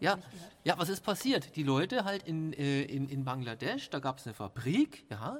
[0.00, 0.18] ja,
[0.64, 1.56] ja, was ist passiert?
[1.56, 5.38] Die Leute halt in, äh, in, in Bangladesch, da gab es eine Fabrik, ja,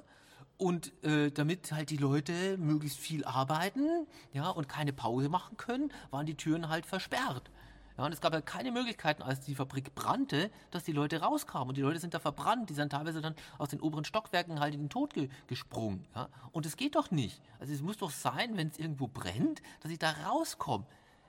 [0.59, 5.93] und äh, damit halt die Leute möglichst viel arbeiten, ja, und keine Pause machen können,
[6.11, 7.51] waren die Türen halt versperrt.
[7.99, 11.69] Ja, und es gab ja keine Möglichkeiten, als die Fabrik brannte, dass die Leute rauskamen.
[11.69, 12.71] Und die Leute sind da verbrannt.
[12.71, 16.07] Die sind teilweise dann aus den oberen Stockwerken halt in den Tod ge gesprungen.
[16.15, 16.29] Ja?
[16.53, 17.43] Und es geht doch nicht.
[17.59, 20.87] Also es muss doch sein, wenn es irgendwo brennt, dass ich da rauskomme.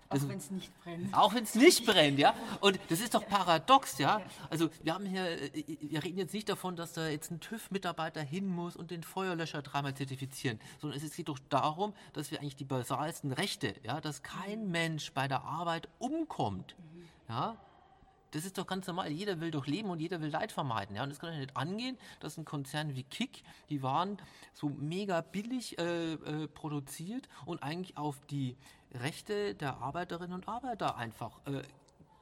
[0.10, 1.14] Auch wenn es nicht brennt.
[1.14, 2.36] Auch wenn es nicht brennt, ja.
[2.60, 4.22] Und das ist doch paradox, ja.
[4.50, 8.22] Also wir haben hier, äh, wir reden jetzt nicht davon, dass da jetzt ein TÜV-Mitarbeiter
[8.22, 12.56] hin muss und den Feuerlöscher dreimal zertifizieren, sondern es geht doch darum, dass wir eigentlich
[12.56, 16.76] die basalsten Rechte, ja, dass kein Mensch bei der Arbeit umkommt,
[17.28, 17.58] ja,
[18.34, 19.12] Das ist doch ganz normal.
[19.12, 20.96] Jeder will doch leben und jeder will Leid vermeiden.
[20.96, 21.04] Ja?
[21.04, 24.18] Und das kann ja nicht angehen, dass ein Konzern wie Kick, die waren
[24.54, 28.58] so mega billig äh, äh, produziert und eigentlich auf die
[28.94, 31.62] Rechte der Arbeiterinnen und Arbeiter einfach äh,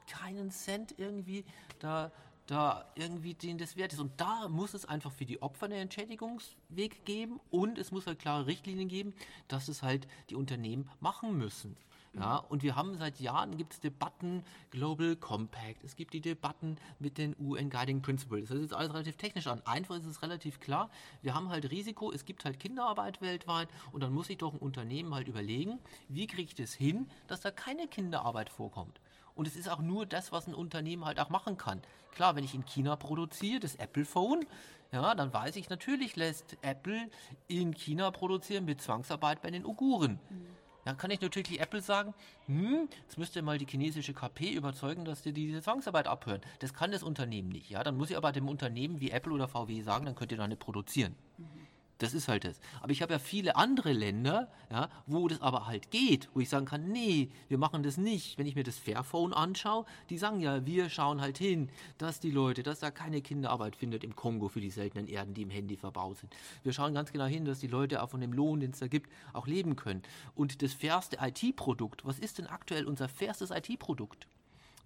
[0.06, 1.44] keinen Cent irgendwie
[1.78, 2.10] da
[2.46, 4.00] da irgendwie denen das wert ist.
[4.00, 8.18] Und da muss es einfach für die Opfer einen Entschädigungsweg geben und es muss halt
[8.18, 9.14] klare Richtlinien geben,
[9.48, 11.76] dass es halt die Unternehmen machen müssen.
[12.14, 16.76] Ja, und wir haben seit Jahren gibt es Debatten, Global Compact, es gibt die Debatten
[16.98, 18.50] mit den UN Guiding Principles.
[18.50, 19.62] Das ist alles relativ technisch an.
[19.64, 20.90] Einfach ist es relativ klar.
[21.22, 24.58] Wir haben halt Risiko, es gibt halt Kinderarbeit weltweit und dann muss sich doch ein
[24.58, 29.00] Unternehmen halt überlegen, wie kriege ich das hin, dass da keine Kinderarbeit vorkommt.
[29.34, 31.80] Und es ist auch nur das, was ein Unternehmen halt auch machen kann.
[32.14, 34.44] Klar, wenn ich in China produziere, das Apple Phone,
[34.92, 37.08] ja, dann weiß ich natürlich, lässt Apple
[37.48, 40.20] in China produzieren mit Zwangsarbeit bei den Uiguren.
[40.28, 40.61] Mhm.
[40.84, 42.14] Dann kann ich natürlich Apple sagen,
[42.46, 46.40] hm, jetzt müsst ihr mal die chinesische KP überzeugen, dass die diese Zwangsarbeit abhören.
[46.58, 47.70] Das kann das Unternehmen nicht.
[47.70, 50.38] Ja, dann muss ich aber dem Unternehmen wie Apple oder VW sagen, dann könnt ihr
[50.38, 51.14] da nicht produzieren.
[51.38, 51.61] Mhm.
[52.02, 52.58] Das ist halt das.
[52.80, 56.48] Aber ich habe ja viele andere Länder, ja, wo das aber halt geht, wo ich
[56.48, 58.38] sagen kann, nee, wir machen das nicht.
[58.38, 62.32] Wenn ich mir das Fairphone anschaue, die sagen ja, wir schauen halt hin, dass die
[62.32, 65.76] Leute, dass da keine Kinderarbeit findet im Kongo für die seltenen Erden, die im Handy
[65.76, 66.34] verbaut sind.
[66.64, 68.88] Wir schauen ganz genau hin, dass die Leute auch von dem Lohn, den es da
[68.88, 70.02] gibt, auch leben können.
[70.34, 74.26] Und das fairste IT-Produkt, was ist denn aktuell unser fairstes IT-Produkt?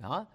[0.03, 0.27] Ja,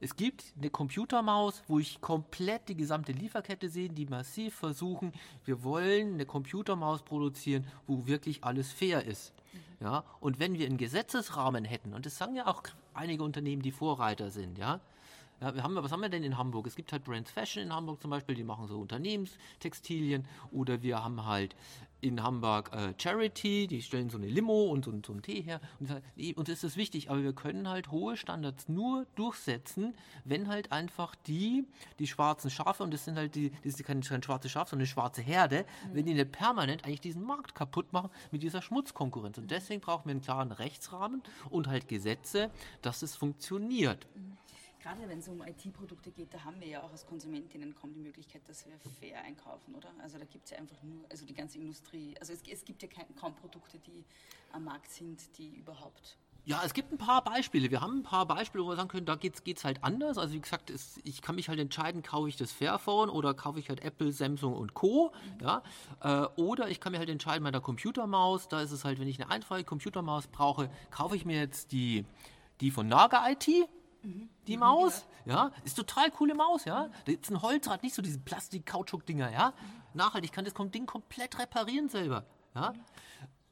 [0.00, 5.12] es gibt eine Computermaus, wo ich komplett die gesamte Lieferkette sehe, die massiv versuchen,
[5.44, 9.32] wir wollen eine Computermaus produzieren, wo wirklich alles fair ist.
[9.52, 9.58] Mhm.
[9.80, 12.62] Ja, und wenn wir einen Gesetzesrahmen hätten, und das sagen ja auch
[12.94, 14.80] einige Unternehmen, die Vorreiter sind, ja,
[15.40, 16.66] ja, wir haben, was haben wir denn in Hamburg?
[16.66, 20.26] Es gibt halt Brands Fashion in Hamburg zum Beispiel, die machen so Unternehmenstextilien.
[20.50, 21.54] Oder wir haben halt
[22.00, 25.60] in Hamburg äh, Charity, die stellen so eine Limo und so, so einen Tee her.
[25.80, 30.70] Und, und das ist wichtig, aber wir können halt hohe Standards nur durchsetzen, wenn halt
[30.70, 31.64] einfach die,
[31.98, 34.84] die schwarzen Schafe, und das sind halt die, das ist kein, kein schwarze Schaf, sondern
[34.84, 35.94] eine schwarze Herde, mhm.
[35.94, 39.38] wenn die nicht permanent eigentlich diesen Markt kaputt machen mit dieser Schmutzkonkurrenz.
[39.38, 42.50] Und deswegen brauchen wir einen klaren Rechtsrahmen und halt Gesetze,
[42.82, 44.06] dass es funktioniert.
[44.14, 44.38] Mhm
[44.80, 48.00] gerade wenn es um IT-Produkte geht, da haben wir ja auch als Konsumentinnen kaum die
[48.00, 49.90] Möglichkeit, dass wir fair einkaufen, oder?
[50.02, 52.82] Also da gibt es ja einfach nur, also die ganze Industrie, also es, es gibt
[52.82, 54.04] ja kein, kaum Produkte, die
[54.52, 56.16] am Markt sind, die überhaupt
[56.48, 57.70] ja, es gibt ein paar Beispiele.
[57.70, 60.16] Wir haben ein paar Beispiele, wo wir sagen können, da geht es halt anders.
[60.16, 63.58] Also wie gesagt, es, ich kann mich halt entscheiden, kaufe ich das Fairphone oder kaufe
[63.58, 65.12] ich halt Apple, Samsung und Co.
[65.12, 65.44] Mhm.
[65.44, 65.62] Ja?
[66.00, 69.08] Äh, oder ich kann mir halt entscheiden, bei der Computermaus, da ist es halt, wenn
[69.08, 72.06] ich eine einfache Computermaus brauche, kaufe ich mir jetzt die,
[72.62, 73.46] die von Naga IT
[74.46, 76.90] die Maus, ja, ist total coole Maus, ja.
[77.04, 79.52] Da ist ein Holzrad, nicht so diese Plastik-Kautschuk-Dinger, ja.
[79.94, 82.72] Nachhaltig kann das Ding komplett reparieren selber, ja.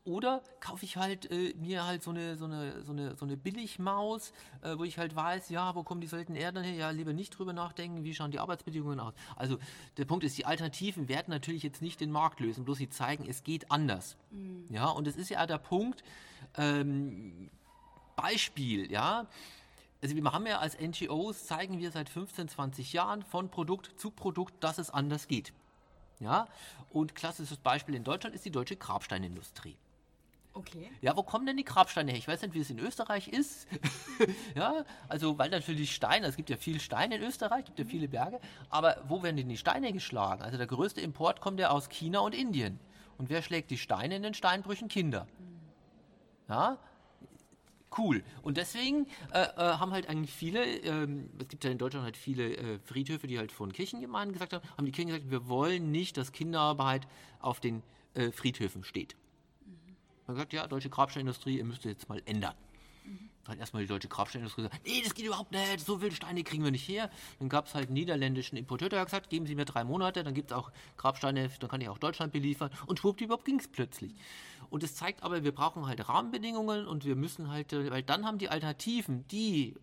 [0.06, 3.36] Oder kaufe ich halt äh, mir halt so eine, so eine, so eine, so eine
[3.36, 4.32] Billigmaus,
[4.62, 6.74] äh, wo ich halt weiß, ja, wo kommen die seltenen Erden her?
[6.74, 9.14] Ja, lieber nicht drüber nachdenken, wie schauen die Arbeitsbedingungen aus.
[9.34, 9.58] Also
[9.96, 13.26] der Punkt ist, die Alternativen werden natürlich jetzt nicht den Markt lösen, bloß sie zeigen,
[13.28, 14.16] es geht anders.
[14.30, 14.66] Mhm.
[14.70, 16.04] Ja, und es ist ja der Punkt,
[16.56, 17.50] ähm,
[18.14, 19.26] Beispiel, ja,
[20.02, 24.10] also wir haben ja als NGOs, zeigen wir seit 15, 20 Jahren von Produkt zu
[24.10, 25.52] Produkt, dass es anders geht.
[26.18, 26.48] Ja,
[26.90, 29.76] und klassisches Beispiel in Deutschland ist die deutsche Grabsteinindustrie.
[30.56, 30.90] Okay.
[31.02, 32.18] Ja, wo kommen denn die Grabsteine her?
[32.18, 33.68] Ich weiß nicht, wie es in Österreich ist.
[34.54, 37.84] ja, also weil natürlich Steine, es gibt ja viel Stein in Österreich, es gibt ja
[37.84, 37.90] mhm.
[37.90, 40.42] viele Berge, aber wo werden denn die Steine geschlagen?
[40.42, 42.80] Also der größte Import kommt ja aus China und Indien.
[43.18, 44.88] Und wer schlägt die Steine in den Steinbrüchen?
[44.88, 45.26] Kinder.
[45.38, 45.60] Mhm.
[46.48, 46.78] Ja,
[47.98, 48.22] cool.
[48.42, 52.16] Und deswegen äh, äh, haben halt eigentlich viele, ähm, es gibt ja in Deutschland halt
[52.16, 55.90] viele äh, Friedhöfe, die halt von Kirchengemeinden gesagt haben, haben die Kirchen gesagt, wir wollen
[55.90, 57.06] nicht, dass Kinderarbeit
[57.40, 57.82] auf den
[58.14, 59.16] äh, Friedhöfen steht.
[59.64, 59.96] Mhm.
[60.26, 62.54] Man sagt, ja, deutsche Grabsteinindustrie, ihr müsst jetzt mal ändern.
[63.46, 66.42] Dann hat erstmal die deutsche Grabsteinindustrie gesagt, nee, das geht überhaupt nicht, so viele Steine
[66.42, 67.10] kriegen wir nicht her.
[67.38, 70.24] Dann gab es halt einen niederländischen Importeur, der hat gesagt, geben Sie mir drei Monate,
[70.24, 72.70] dann gibt es auch Grabsteine, dann kann ich auch Deutschland beliefern.
[72.86, 74.14] Und schwuppdiwupp ging es plötzlich.
[74.70, 78.38] Und es zeigt aber, wir brauchen halt Rahmenbedingungen und wir müssen halt, weil dann haben
[78.38, 79.74] die Alternativen, die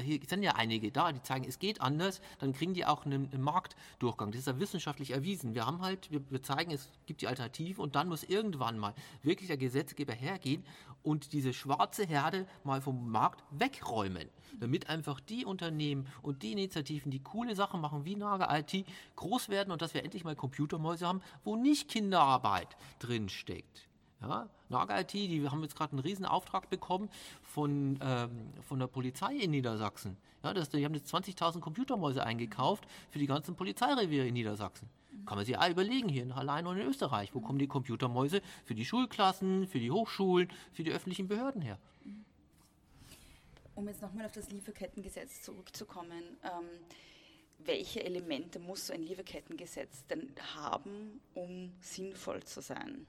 [0.00, 3.30] hier sind ja einige da, die zeigen, es geht anders, dann kriegen die auch einen,
[3.32, 4.30] einen Marktdurchgang.
[4.30, 5.54] Das ist ja wissenschaftlich erwiesen.
[5.54, 8.94] Wir haben halt, wir, wir, zeigen, es gibt die Alternative und dann muss irgendwann mal
[9.22, 10.64] wirklich der Gesetzgeber hergehen
[11.02, 17.10] und diese schwarze Herde mal vom Markt wegräumen, damit einfach die Unternehmen und die Initiativen,
[17.10, 21.06] die coole Sachen machen, wie Naga IT, groß werden und dass wir endlich mal Computermäuse
[21.06, 23.88] haben, wo nicht Kinderarbeit drinsteckt.
[24.22, 27.10] Ja, Naga IT, die haben jetzt gerade einen riesen Auftrag bekommen
[27.42, 28.30] von, ähm,
[28.62, 30.16] von der Polizei in Niedersachsen.
[30.42, 34.88] Ja, das, die haben jetzt 20.000 Computermäuse eingekauft für die ganzen Polizeireviere in Niedersachsen.
[35.26, 38.42] Kann man sich ja überlegen, hier in allein und in Österreich, wo kommen die Computermäuse
[38.64, 41.78] für die Schulklassen, für die Hochschulen, für die öffentlichen Behörden her?
[43.74, 46.66] Um jetzt nochmal auf das Lieferkettengesetz zurückzukommen, ähm,
[47.58, 53.06] welche Elemente muss so ein Lieferkettengesetz denn haben, um sinnvoll zu sein,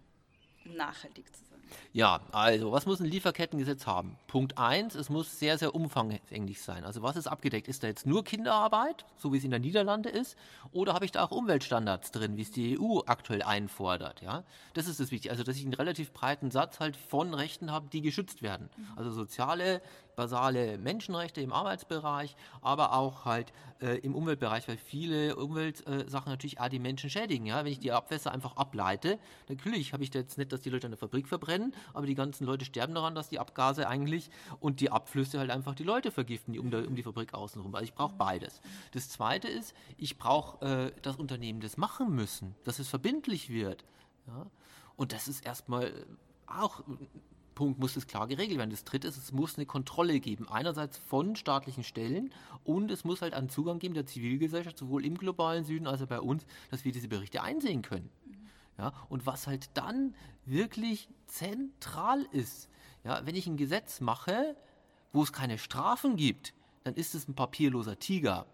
[0.65, 1.53] nachhaltig zu sein?
[1.91, 4.17] Ja, also was muss ein Lieferkettengesetz haben?
[4.27, 6.83] Punkt 1, es muss sehr, sehr umfangänglich sein.
[6.83, 7.67] Also was ist abgedeckt?
[7.67, 10.37] Ist da jetzt nur Kinderarbeit, so wie es in der Niederlande ist,
[10.71, 14.21] oder habe ich da auch Umweltstandards drin, wie es die EU aktuell einfordert?
[14.21, 14.43] Ja,
[14.73, 15.31] das ist das Wichtige.
[15.31, 18.69] Also dass ich einen relativ breiten Satz halt von Rechten habe, die geschützt werden.
[18.95, 19.81] Also soziale,
[20.15, 26.59] basale Menschenrechte im Arbeitsbereich, aber auch halt äh, im Umweltbereich, weil viele Umweltsachen äh, natürlich
[26.59, 27.45] auch die Menschen schädigen.
[27.45, 27.63] Ja?
[27.63, 30.91] Wenn ich die Abwässer einfach ableite, natürlich habe ich jetzt nicht, dass die Leute in
[30.91, 34.91] der Fabrik verbrennen, aber die ganzen Leute sterben daran, dass die Abgase eigentlich und die
[34.91, 37.73] Abflüsse halt einfach die Leute vergiften, die um, der, um die Fabrik außenrum.
[37.75, 38.61] Also ich brauche beides.
[38.91, 43.83] Das Zweite ist, ich brauche äh, das Unternehmen das machen müssen, dass es verbindlich wird.
[44.27, 44.47] Ja?
[44.95, 45.91] Und das ist erstmal
[46.47, 46.83] auch
[47.53, 48.69] Punkt muss es klar geregelt werden.
[48.69, 50.47] Das dritte ist, es muss eine Kontrolle geben.
[50.49, 52.33] Einerseits von staatlichen Stellen
[52.63, 56.07] und es muss halt einen Zugang geben der Zivilgesellschaft, sowohl im globalen Süden als auch
[56.07, 58.09] bei uns, dass wir diese Berichte einsehen können.
[58.77, 62.69] Ja, und was halt dann wirklich zentral ist,
[63.03, 64.55] ja, wenn ich ein Gesetz mache,
[65.11, 68.47] wo es keine Strafen gibt, dann ist es ein papierloser Tiger.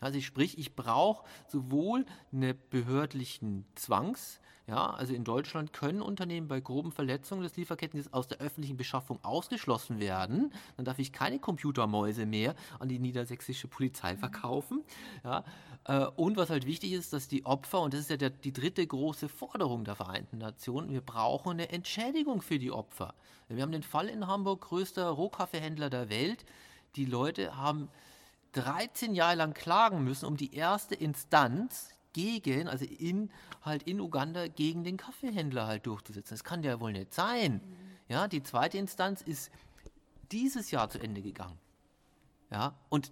[0.00, 6.58] Also sprich, ich brauche sowohl einen behördlichen Zwangs, ja, also in Deutschland können Unternehmen bei
[6.58, 10.52] groben Verletzungen des Lieferkettengesetzes aus der öffentlichen Beschaffung ausgeschlossen werden.
[10.76, 14.82] Dann darf ich keine Computermäuse mehr an die niedersächsische Polizei verkaufen.
[15.22, 15.44] Ja,
[15.84, 18.54] äh, und was halt wichtig ist, dass die Opfer, und das ist ja der, die
[18.54, 23.14] dritte große Forderung der Vereinten Nationen, wir brauchen eine Entschädigung für die Opfer.
[23.48, 26.46] Wir haben den Fall in Hamburg, größter Rohkaffeehändler der Welt.
[26.96, 27.90] Die Leute haben
[28.52, 34.48] 13 Jahre lang klagen müssen, um die erste Instanz gegen, also in, halt in Uganda
[34.48, 36.34] gegen den Kaffeehändler halt durchzusetzen.
[36.34, 37.60] Das kann ja wohl nicht sein.
[38.08, 39.50] Ja, die zweite Instanz ist
[40.32, 41.58] dieses Jahr zu Ende gegangen.
[42.50, 43.10] Ja, und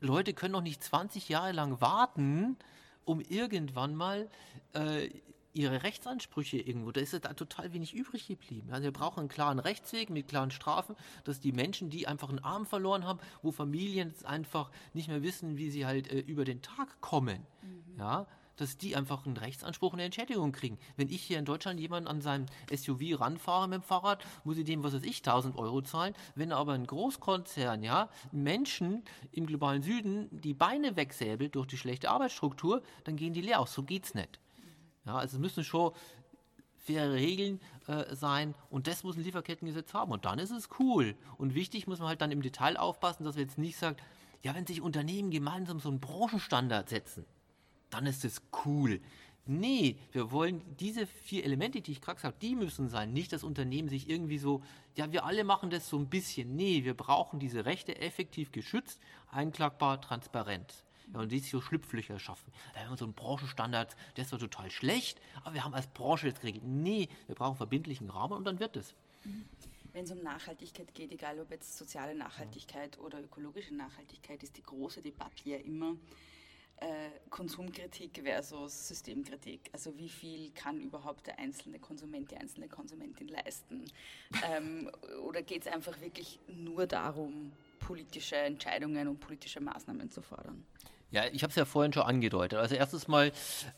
[0.00, 2.56] Leute können noch nicht 20 Jahre lang warten,
[3.04, 4.30] um irgendwann mal
[4.72, 5.10] äh,
[5.54, 8.70] ihre Rechtsansprüche irgendwo, da ist da total wenig übrig geblieben.
[8.72, 12.40] Also wir brauchen einen klaren Rechtsweg mit klaren Strafen, dass die Menschen, die einfach einen
[12.40, 16.60] Arm verloren haben, wo Familien einfach nicht mehr wissen, wie sie halt äh, über den
[16.60, 17.98] Tag kommen, mhm.
[17.98, 18.26] ja,
[18.56, 20.78] dass die einfach einen Rechtsanspruch und eine Entschädigung kriegen.
[20.96, 24.64] Wenn ich hier in Deutschland jemanden an seinem SUV ranfahre mit dem Fahrrad, muss ich
[24.64, 26.14] dem, was weiß ich, 1000 Euro zahlen.
[26.34, 29.02] Wenn aber ein Großkonzern, ja, Menschen
[29.32, 33.74] im globalen Süden die Beine wegsäbelt durch die schlechte Arbeitsstruktur, dann gehen die leer aus.
[33.74, 34.40] So geht's nicht.
[35.06, 35.92] Ja, also es müssen schon
[36.84, 41.16] faire Regeln äh, sein und das muss ein Lieferkettengesetz haben und dann ist es cool.
[41.38, 43.96] Und wichtig muss man halt dann im Detail aufpassen, dass wir jetzt nicht sagen,
[44.42, 47.24] ja, wenn sich Unternehmen gemeinsam so einen Branchenstandard setzen,
[47.94, 49.00] dann ist es cool.
[49.46, 53.12] Nee, wir wollen diese vier Elemente, die ich gerade gesagt habe, die müssen sein.
[53.12, 54.62] Nicht das Unternehmen sich irgendwie so,
[54.96, 56.56] ja, wir alle machen das so ein bisschen.
[56.56, 60.84] Nee, wir brauchen diese Rechte effektiv geschützt, einklagbar, transparent.
[61.12, 62.50] Ja, und die so Schlupflöcher schaffen.
[62.72, 65.86] Da haben wir so einen Branchenstandard, der ist doch total schlecht, aber wir haben als
[65.88, 66.64] Branche jetzt geregelt.
[66.64, 68.94] Nee, wir brauchen verbindlichen Rahmen und dann wird es.
[69.92, 74.62] Wenn es um Nachhaltigkeit geht, egal ob jetzt soziale Nachhaltigkeit oder ökologische Nachhaltigkeit, ist die
[74.62, 75.94] große Debatte ja immer
[77.30, 79.70] Konsumkritik versus Systemkritik.
[79.72, 83.84] Also wie viel kann überhaupt der einzelne Konsument, die einzelne Konsumentin leisten?
[84.48, 84.90] Ähm,
[85.26, 90.64] oder geht es einfach wirklich nur darum, politische Entscheidungen und politische Maßnahmen zu fordern?
[91.10, 92.58] Ja, ich habe es ja vorhin schon angedeutet.
[92.58, 93.28] Also erstes Mal,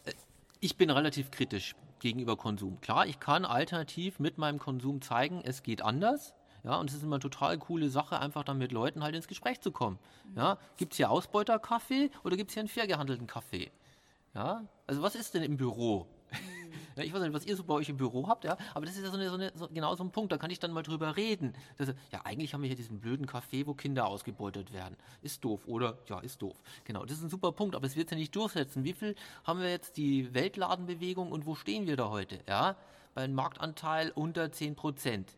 [0.05, 0.13] äh,
[0.61, 2.81] ich bin relativ kritisch gegenüber Konsum.
[2.81, 6.35] Klar, ich kann alternativ mit meinem Konsum zeigen, es geht anders.
[6.67, 9.29] Ja, und es ist immer eine total coole Sache, einfach dann mit Leuten halt ins
[9.29, 10.01] Gespräch zu kommen.
[10.35, 13.71] Ja, gibt es hier Ausbeuterkaffee oder gibt es hier einen fair gehandelten Kaffee?
[14.35, 16.07] Ja, also was ist denn im Büro?
[16.97, 18.97] Ja, ich weiß nicht, was ihr so bei euch im Büro habt, ja, aber das
[18.97, 20.73] ist ja so, eine, so, eine, so genau so ein Punkt, da kann ich dann
[20.73, 21.53] mal drüber reden.
[21.77, 24.97] Das, ja, eigentlich haben wir hier diesen blöden Kaffee, wo Kinder ausgebeutet werden.
[25.21, 25.99] Ist doof, oder?
[26.09, 26.57] Ja, ist doof.
[26.85, 28.83] Genau, das ist ein super Punkt, aber es wird ja nicht durchsetzen.
[28.83, 29.15] Wie viel
[29.45, 32.39] haben wir jetzt die Weltladenbewegung und wo stehen wir da heute?
[32.49, 32.77] Ja,
[33.15, 35.37] bei einem Marktanteil unter 10 Prozent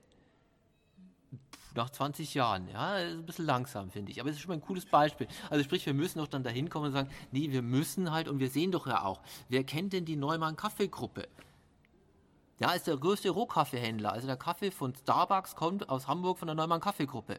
[1.74, 2.68] nach 20 Jahren.
[2.68, 4.20] Ja, ist ein bisschen langsam, finde ich.
[4.20, 5.28] Aber es ist schon mal ein cooles Beispiel.
[5.50, 8.38] Also sprich, wir müssen doch dann dahin kommen und sagen, nee, wir müssen halt, und
[8.38, 11.28] wir sehen doch ja auch, wer kennt denn die Neumann Kaffeegruppe?
[12.60, 14.12] Ja, ist der größte Rohkaffeehändler.
[14.12, 17.38] Also der Kaffee von Starbucks kommt aus Hamburg von der Neumann Kaffeegruppe.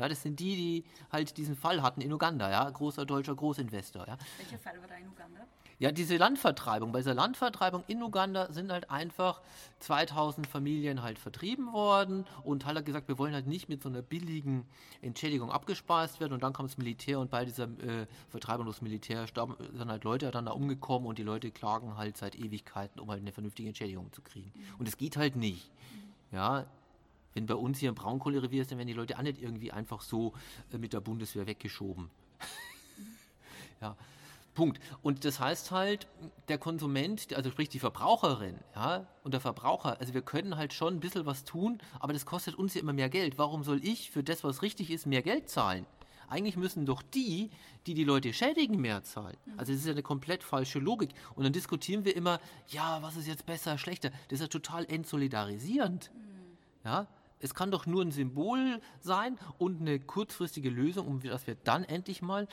[0.00, 4.06] Ja, das sind die, die halt diesen Fall hatten in Uganda, ja, großer deutscher Großinvestor.
[4.06, 4.16] Ja.
[4.38, 5.40] Welcher Fall war da in Uganda?
[5.78, 6.92] Ja, diese Landvertreibung.
[6.92, 9.40] Bei dieser Landvertreibung in Uganda sind halt einfach
[9.80, 13.88] 2000 Familien halt vertrieben worden und halt hat gesagt, wir wollen halt nicht mit so
[13.88, 14.66] einer billigen
[15.00, 18.82] Entschädigung abgespeist werden und dann kam das Militär und bei dieser äh, Vertreibung durch das
[18.82, 23.00] Militär starben, sind halt Leute dann da umgekommen und die Leute klagen halt seit Ewigkeiten,
[23.00, 24.52] um halt eine vernünftige Entschädigung zu kriegen.
[24.78, 25.70] Und es geht halt nicht.
[26.30, 26.66] Ja,
[27.34, 30.00] Wenn bei uns hier ein Braunkohlerevier ist, dann werden die Leute auch nicht irgendwie einfach
[30.00, 30.32] so
[30.72, 32.10] äh, mit der Bundeswehr weggeschoben.
[33.80, 33.96] ja.
[34.54, 34.80] Punkt.
[35.02, 36.08] Und das heißt halt,
[36.48, 40.94] der Konsument, also sprich die Verbraucherin, ja, und der Verbraucher, also wir können halt schon
[40.94, 43.38] ein bisschen was tun, aber das kostet uns ja immer mehr Geld.
[43.38, 45.86] Warum soll ich für das, was richtig ist, mehr Geld zahlen?
[46.28, 47.50] Eigentlich müssen doch die,
[47.86, 49.36] die die Leute schädigen, mehr zahlen.
[49.56, 51.10] Also das ist ja eine komplett falsche Logik.
[51.34, 54.10] Und dann diskutieren wir immer, ja, was ist jetzt besser, schlechter.
[54.28, 56.12] Das ist ja total entsolidarisierend.
[56.84, 57.08] Ja,
[57.40, 61.84] es kann doch nur ein Symbol sein und eine kurzfristige Lösung, um dass wir dann
[61.84, 62.46] endlich mal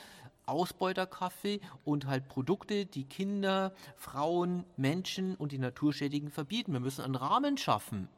[0.46, 6.72] Ausbeuterkaffee und halt Produkte, die Kinder, Frauen, Menschen und die Natur schädigen, verbieten.
[6.72, 8.08] Wir müssen einen Rahmen schaffen.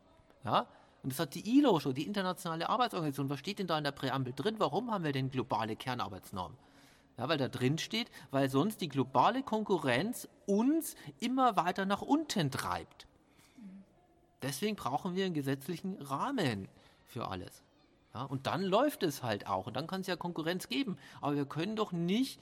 [0.44, 0.66] Ja?
[1.02, 3.30] Und das hat die ILO schon, die Internationale Arbeitsorganisation.
[3.30, 4.56] Was steht denn da in der Präambel drin?
[4.58, 6.56] Warum haben wir denn globale Kernarbeitsnormen?
[7.18, 12.50] Ja, weil da drin steht, weil sonst die globale Konkurrenz uns immer weiter nach unten
[12.50, 13.06] treibt.
[14.43, 16.68] Deswegen brauchen wir einen gesetzlichen Rahmen
[17.05, 17.62] für alles.
[18.14, 20.97] Ja, und dann läuft es halt auch und dann kann es ja Konkurrenz geben.
[21.20, 22.41] Aber wir können doch nicht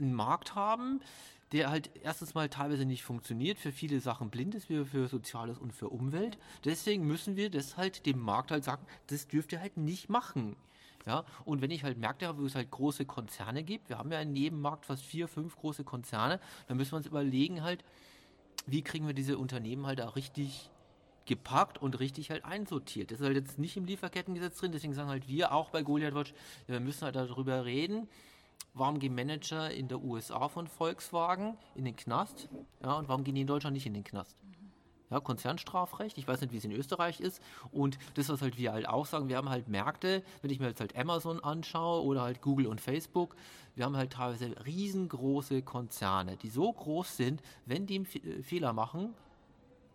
[0.00, 1.00] einen Markt haben,
[1.52, 5.58] der halt erstens mal teilweise nicht funktioniert, für viele Sachen blind ist, wie für Soziales
[5.58, 6.36] und für Umwelt.
[6.64, 10.56] Deswegen müssen wir das halt dem Markt halt sagen, das dürft ihr halt nicht machen.
[11.06, 14.20] Ja, und wenn ich halt habe, wo es halt große Konzerne gibt, wir haben ja
[14.20, 17.84] in jedem Markt fast vier, fünf große Konzerne, dann müssen wir uns überlegen halt,
[18.66, 20.70] wie kriegen wir diese Unternehmen halt auch richtig
[21.26, 23.10] gepackt und richtig halt einsortiert.
[23.10, 26.14] Das ist halt jetzt nicht im Lieferkettengesetz drin, deswegen sagen halt wir auch bei Goliath
[26.14, 26.34] Watch,
[26.66, 28.08] wir müssen halt darüber reden,
[28.74, 32.48] warum gehen Manager in der USA von Volkswagen in den Knast
[32.82, 34.36] ja, und warum gehen die in Deutschland nicht in den Knast.
[35.10, 37.40] Ja, Konzernstrafrecht, ich weiß nicht, wie es in Österreich ist.
[37.70, 40.66] Und das, was halt wir halt auch sagen, wir haben halt Märkte, wenn ich mir
[40.66, 43.36] jetzt halt Amazon anschaue oder halt Google und Facebook,
[43.76, 48.06] wir haben halt teilweise riesengroße Konzerne, die so groß sind, wenn die einen
[48.42, 49.14] Fehler machen,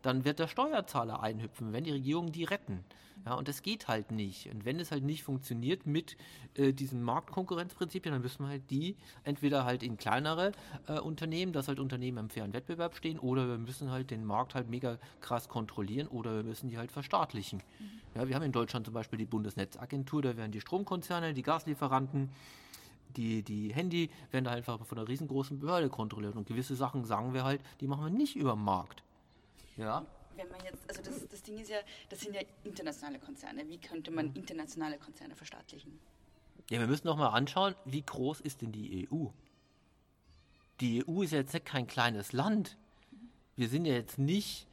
[0.02, 2.84] dann wird der Steuerzahler einhüpfen, wenn die Regierungen die retten.
[3.26, 4.50] Ja, und das geht halt nicht.
[4.50, 6.16] Und wenn es halt nicht funktioniert mit
[6.56, 10.54] äh, diesen Marktkonkurrenzprinzipien, dann müssen wir halt die entweder halt in kleinere
[10.88, 14.56] äh, Unternehmen, dass halt Unternehmen im fairen Wettbewerb stehen, oder wir müssen halt den Markt
[14.56, 17.62] halt mega krass kontrollieren oder wir müssen die halt verstaatlichen.
[17.80, 17.86] Mhm.
[18.16, 22.30] Ja, wir haben in Deutschland zum Beispiel die Bundesnetzagentur, da werden die Stromkonzerne, die Gaslieferanten,
[23.18, 26.36] die, die Handy werden da einfach von einer riesengroßen Behörde kontrolliert.
[26.36, 29.04] Und gewisse Sachen sagen wir halt, die machen wir nicht über den Markt.
[29.80, 30.06] Ja.
[30.36, 31.78] Wenn man jetzt, also das, das Ding ist ja,
[32.10, 33.68] das sind ja internationale Konzerne.
[33.68, 36.00] Wie könnte man internationale Konzerne verstaatlichen?
[36.70, 39.28] Ja, wir müssen noch mal anschauen, wie groß ist denn die EU?
[40.82, 42.78] Die EU ist ja jetzt nicht kein kleines Land.
[43.56, 44.68] Wir sind ja jetzt nicht,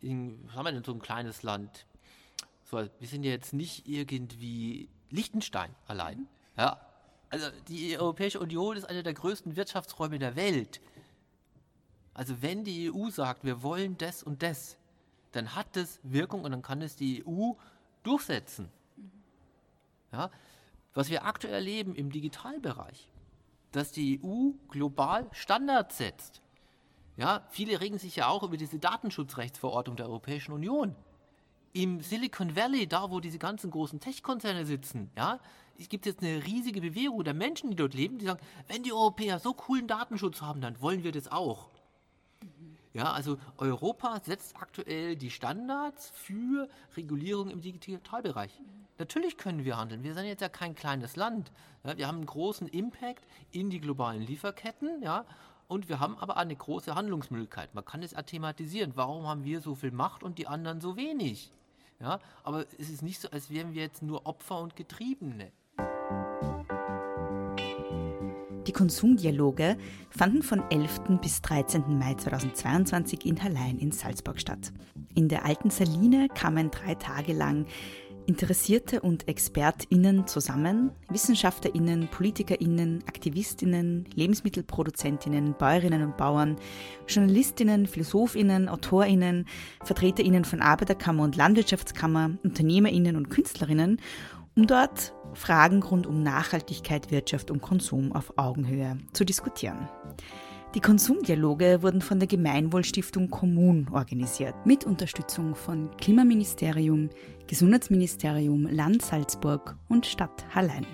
[0.00, 1.86] in, was haben wir denn so ein kleines Land?
[2.64, 6.26] So, wir sind ja jetzt nicht irgendwie Liechtenstein allein.
[6.56, 6.80] Ja,
[7.30, 10.80] also die Europäische Union ist einer der größten Wirtschaftsräume der Welt.
[12.16, 14.78] Also wenn die EU sagt, wir wollen das und das,
[15.32, 17.52] dann hat das Wirkung und dann kann es die EU
[18.02, 18.70] durchsetzen.
[20.12, 20.30] Ja?
[20.94, 23.10] Was wir aktuell erleben im Digitalbereich,
[23.72, 26.40] dass die EU global Standards setzt.
[27.18, 30.96] Ja, viele regen sich ja auch über diese Datenschutzrechtsverordnung der Europäischen Union.
[31.74, 35.38] Im Silicon Valley, da wo diese ganzen großen Tech-Konzerne sitzen, ja,
[35.78, 38.94] es gibt jetzt eine riesige Bewegung der Menschen, die dort leben, die sagen, wenn die
[38.94, 41.68] Europäer so coolen Datenschutz haben, dann wollen wir das auch.
[42.96, 46.66] Ja, also Europa setzt aktuell die Standards für
[46.96, 48.58] Regulierung im Digitalbereich.
[48.98, 50.02] Natürlich können wir handeln.
[50.02, 51.52] Wir sind jetzt ja kein kleines Land.
[51.84, 55.26] Ja, wir haben einen großen Impact in die globalen Lieferketten, ja,
[55.68, 57.74] und wir haben aber eine große Handlungsmöglichkeit.
[57.74, 58.92] Man kann es ja thematisieren.
[58.94, 61.52] Warum haben wir so viel Macht und die anderen so wenig?
[62.00, 65.52] Ja, aber es ist nicht so, als wären wir jetzt nur Opfer und Getriebene.
[68.66, 69.76] Die Konsumdialoge
[70.10, 71.20] fanden von 11.
[71.22, 71.98] bis 13.
[71.98, 74.72] Mai 2022 in Hallein in Salzburg statt.
[75.14, 77.66] In der alten Saline kamen drei Tage lang
[78.26, 86.56] Interessierte und ExpertInnen zusammen, WissenschaftlerInnen, PolitikerInnen, AktivistInnen, LebensmittelproduzentInnen, Bäuerinnen und Bauern,
[87.06, 89.46] JournalistInnen, PhilosophInnen, AutorInnen,
[89.84, 94.00] VertreterInnen von Arbeiterkammer und Landwirtschaftskammer, UnternehmerInnen und KünstlerInnen,
[94.56, 99.88] um dort Fragen rund um Nachhaltigkeit, Wirtschaft und Konsum auf Augenhöhe zu diskutieren.
[100.74, 107.08] Die Konsumdialoge wurden von der Gemeinwohlstiftung Kommun organisiert, mit Unterstützung von Klimaministerium,
[107.46, 110.86] Gesundheitsministerium, Land Salzburg und Stadt Hallein.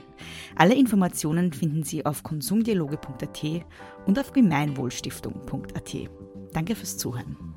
[0.54, 3.66] Alle Informationen finden Sie auf konsumdialoge.at
[4.06, 5.96] und auf gemeinwohlstiftung.at.
[6.52, 7.51] Danke fürs Zuhören.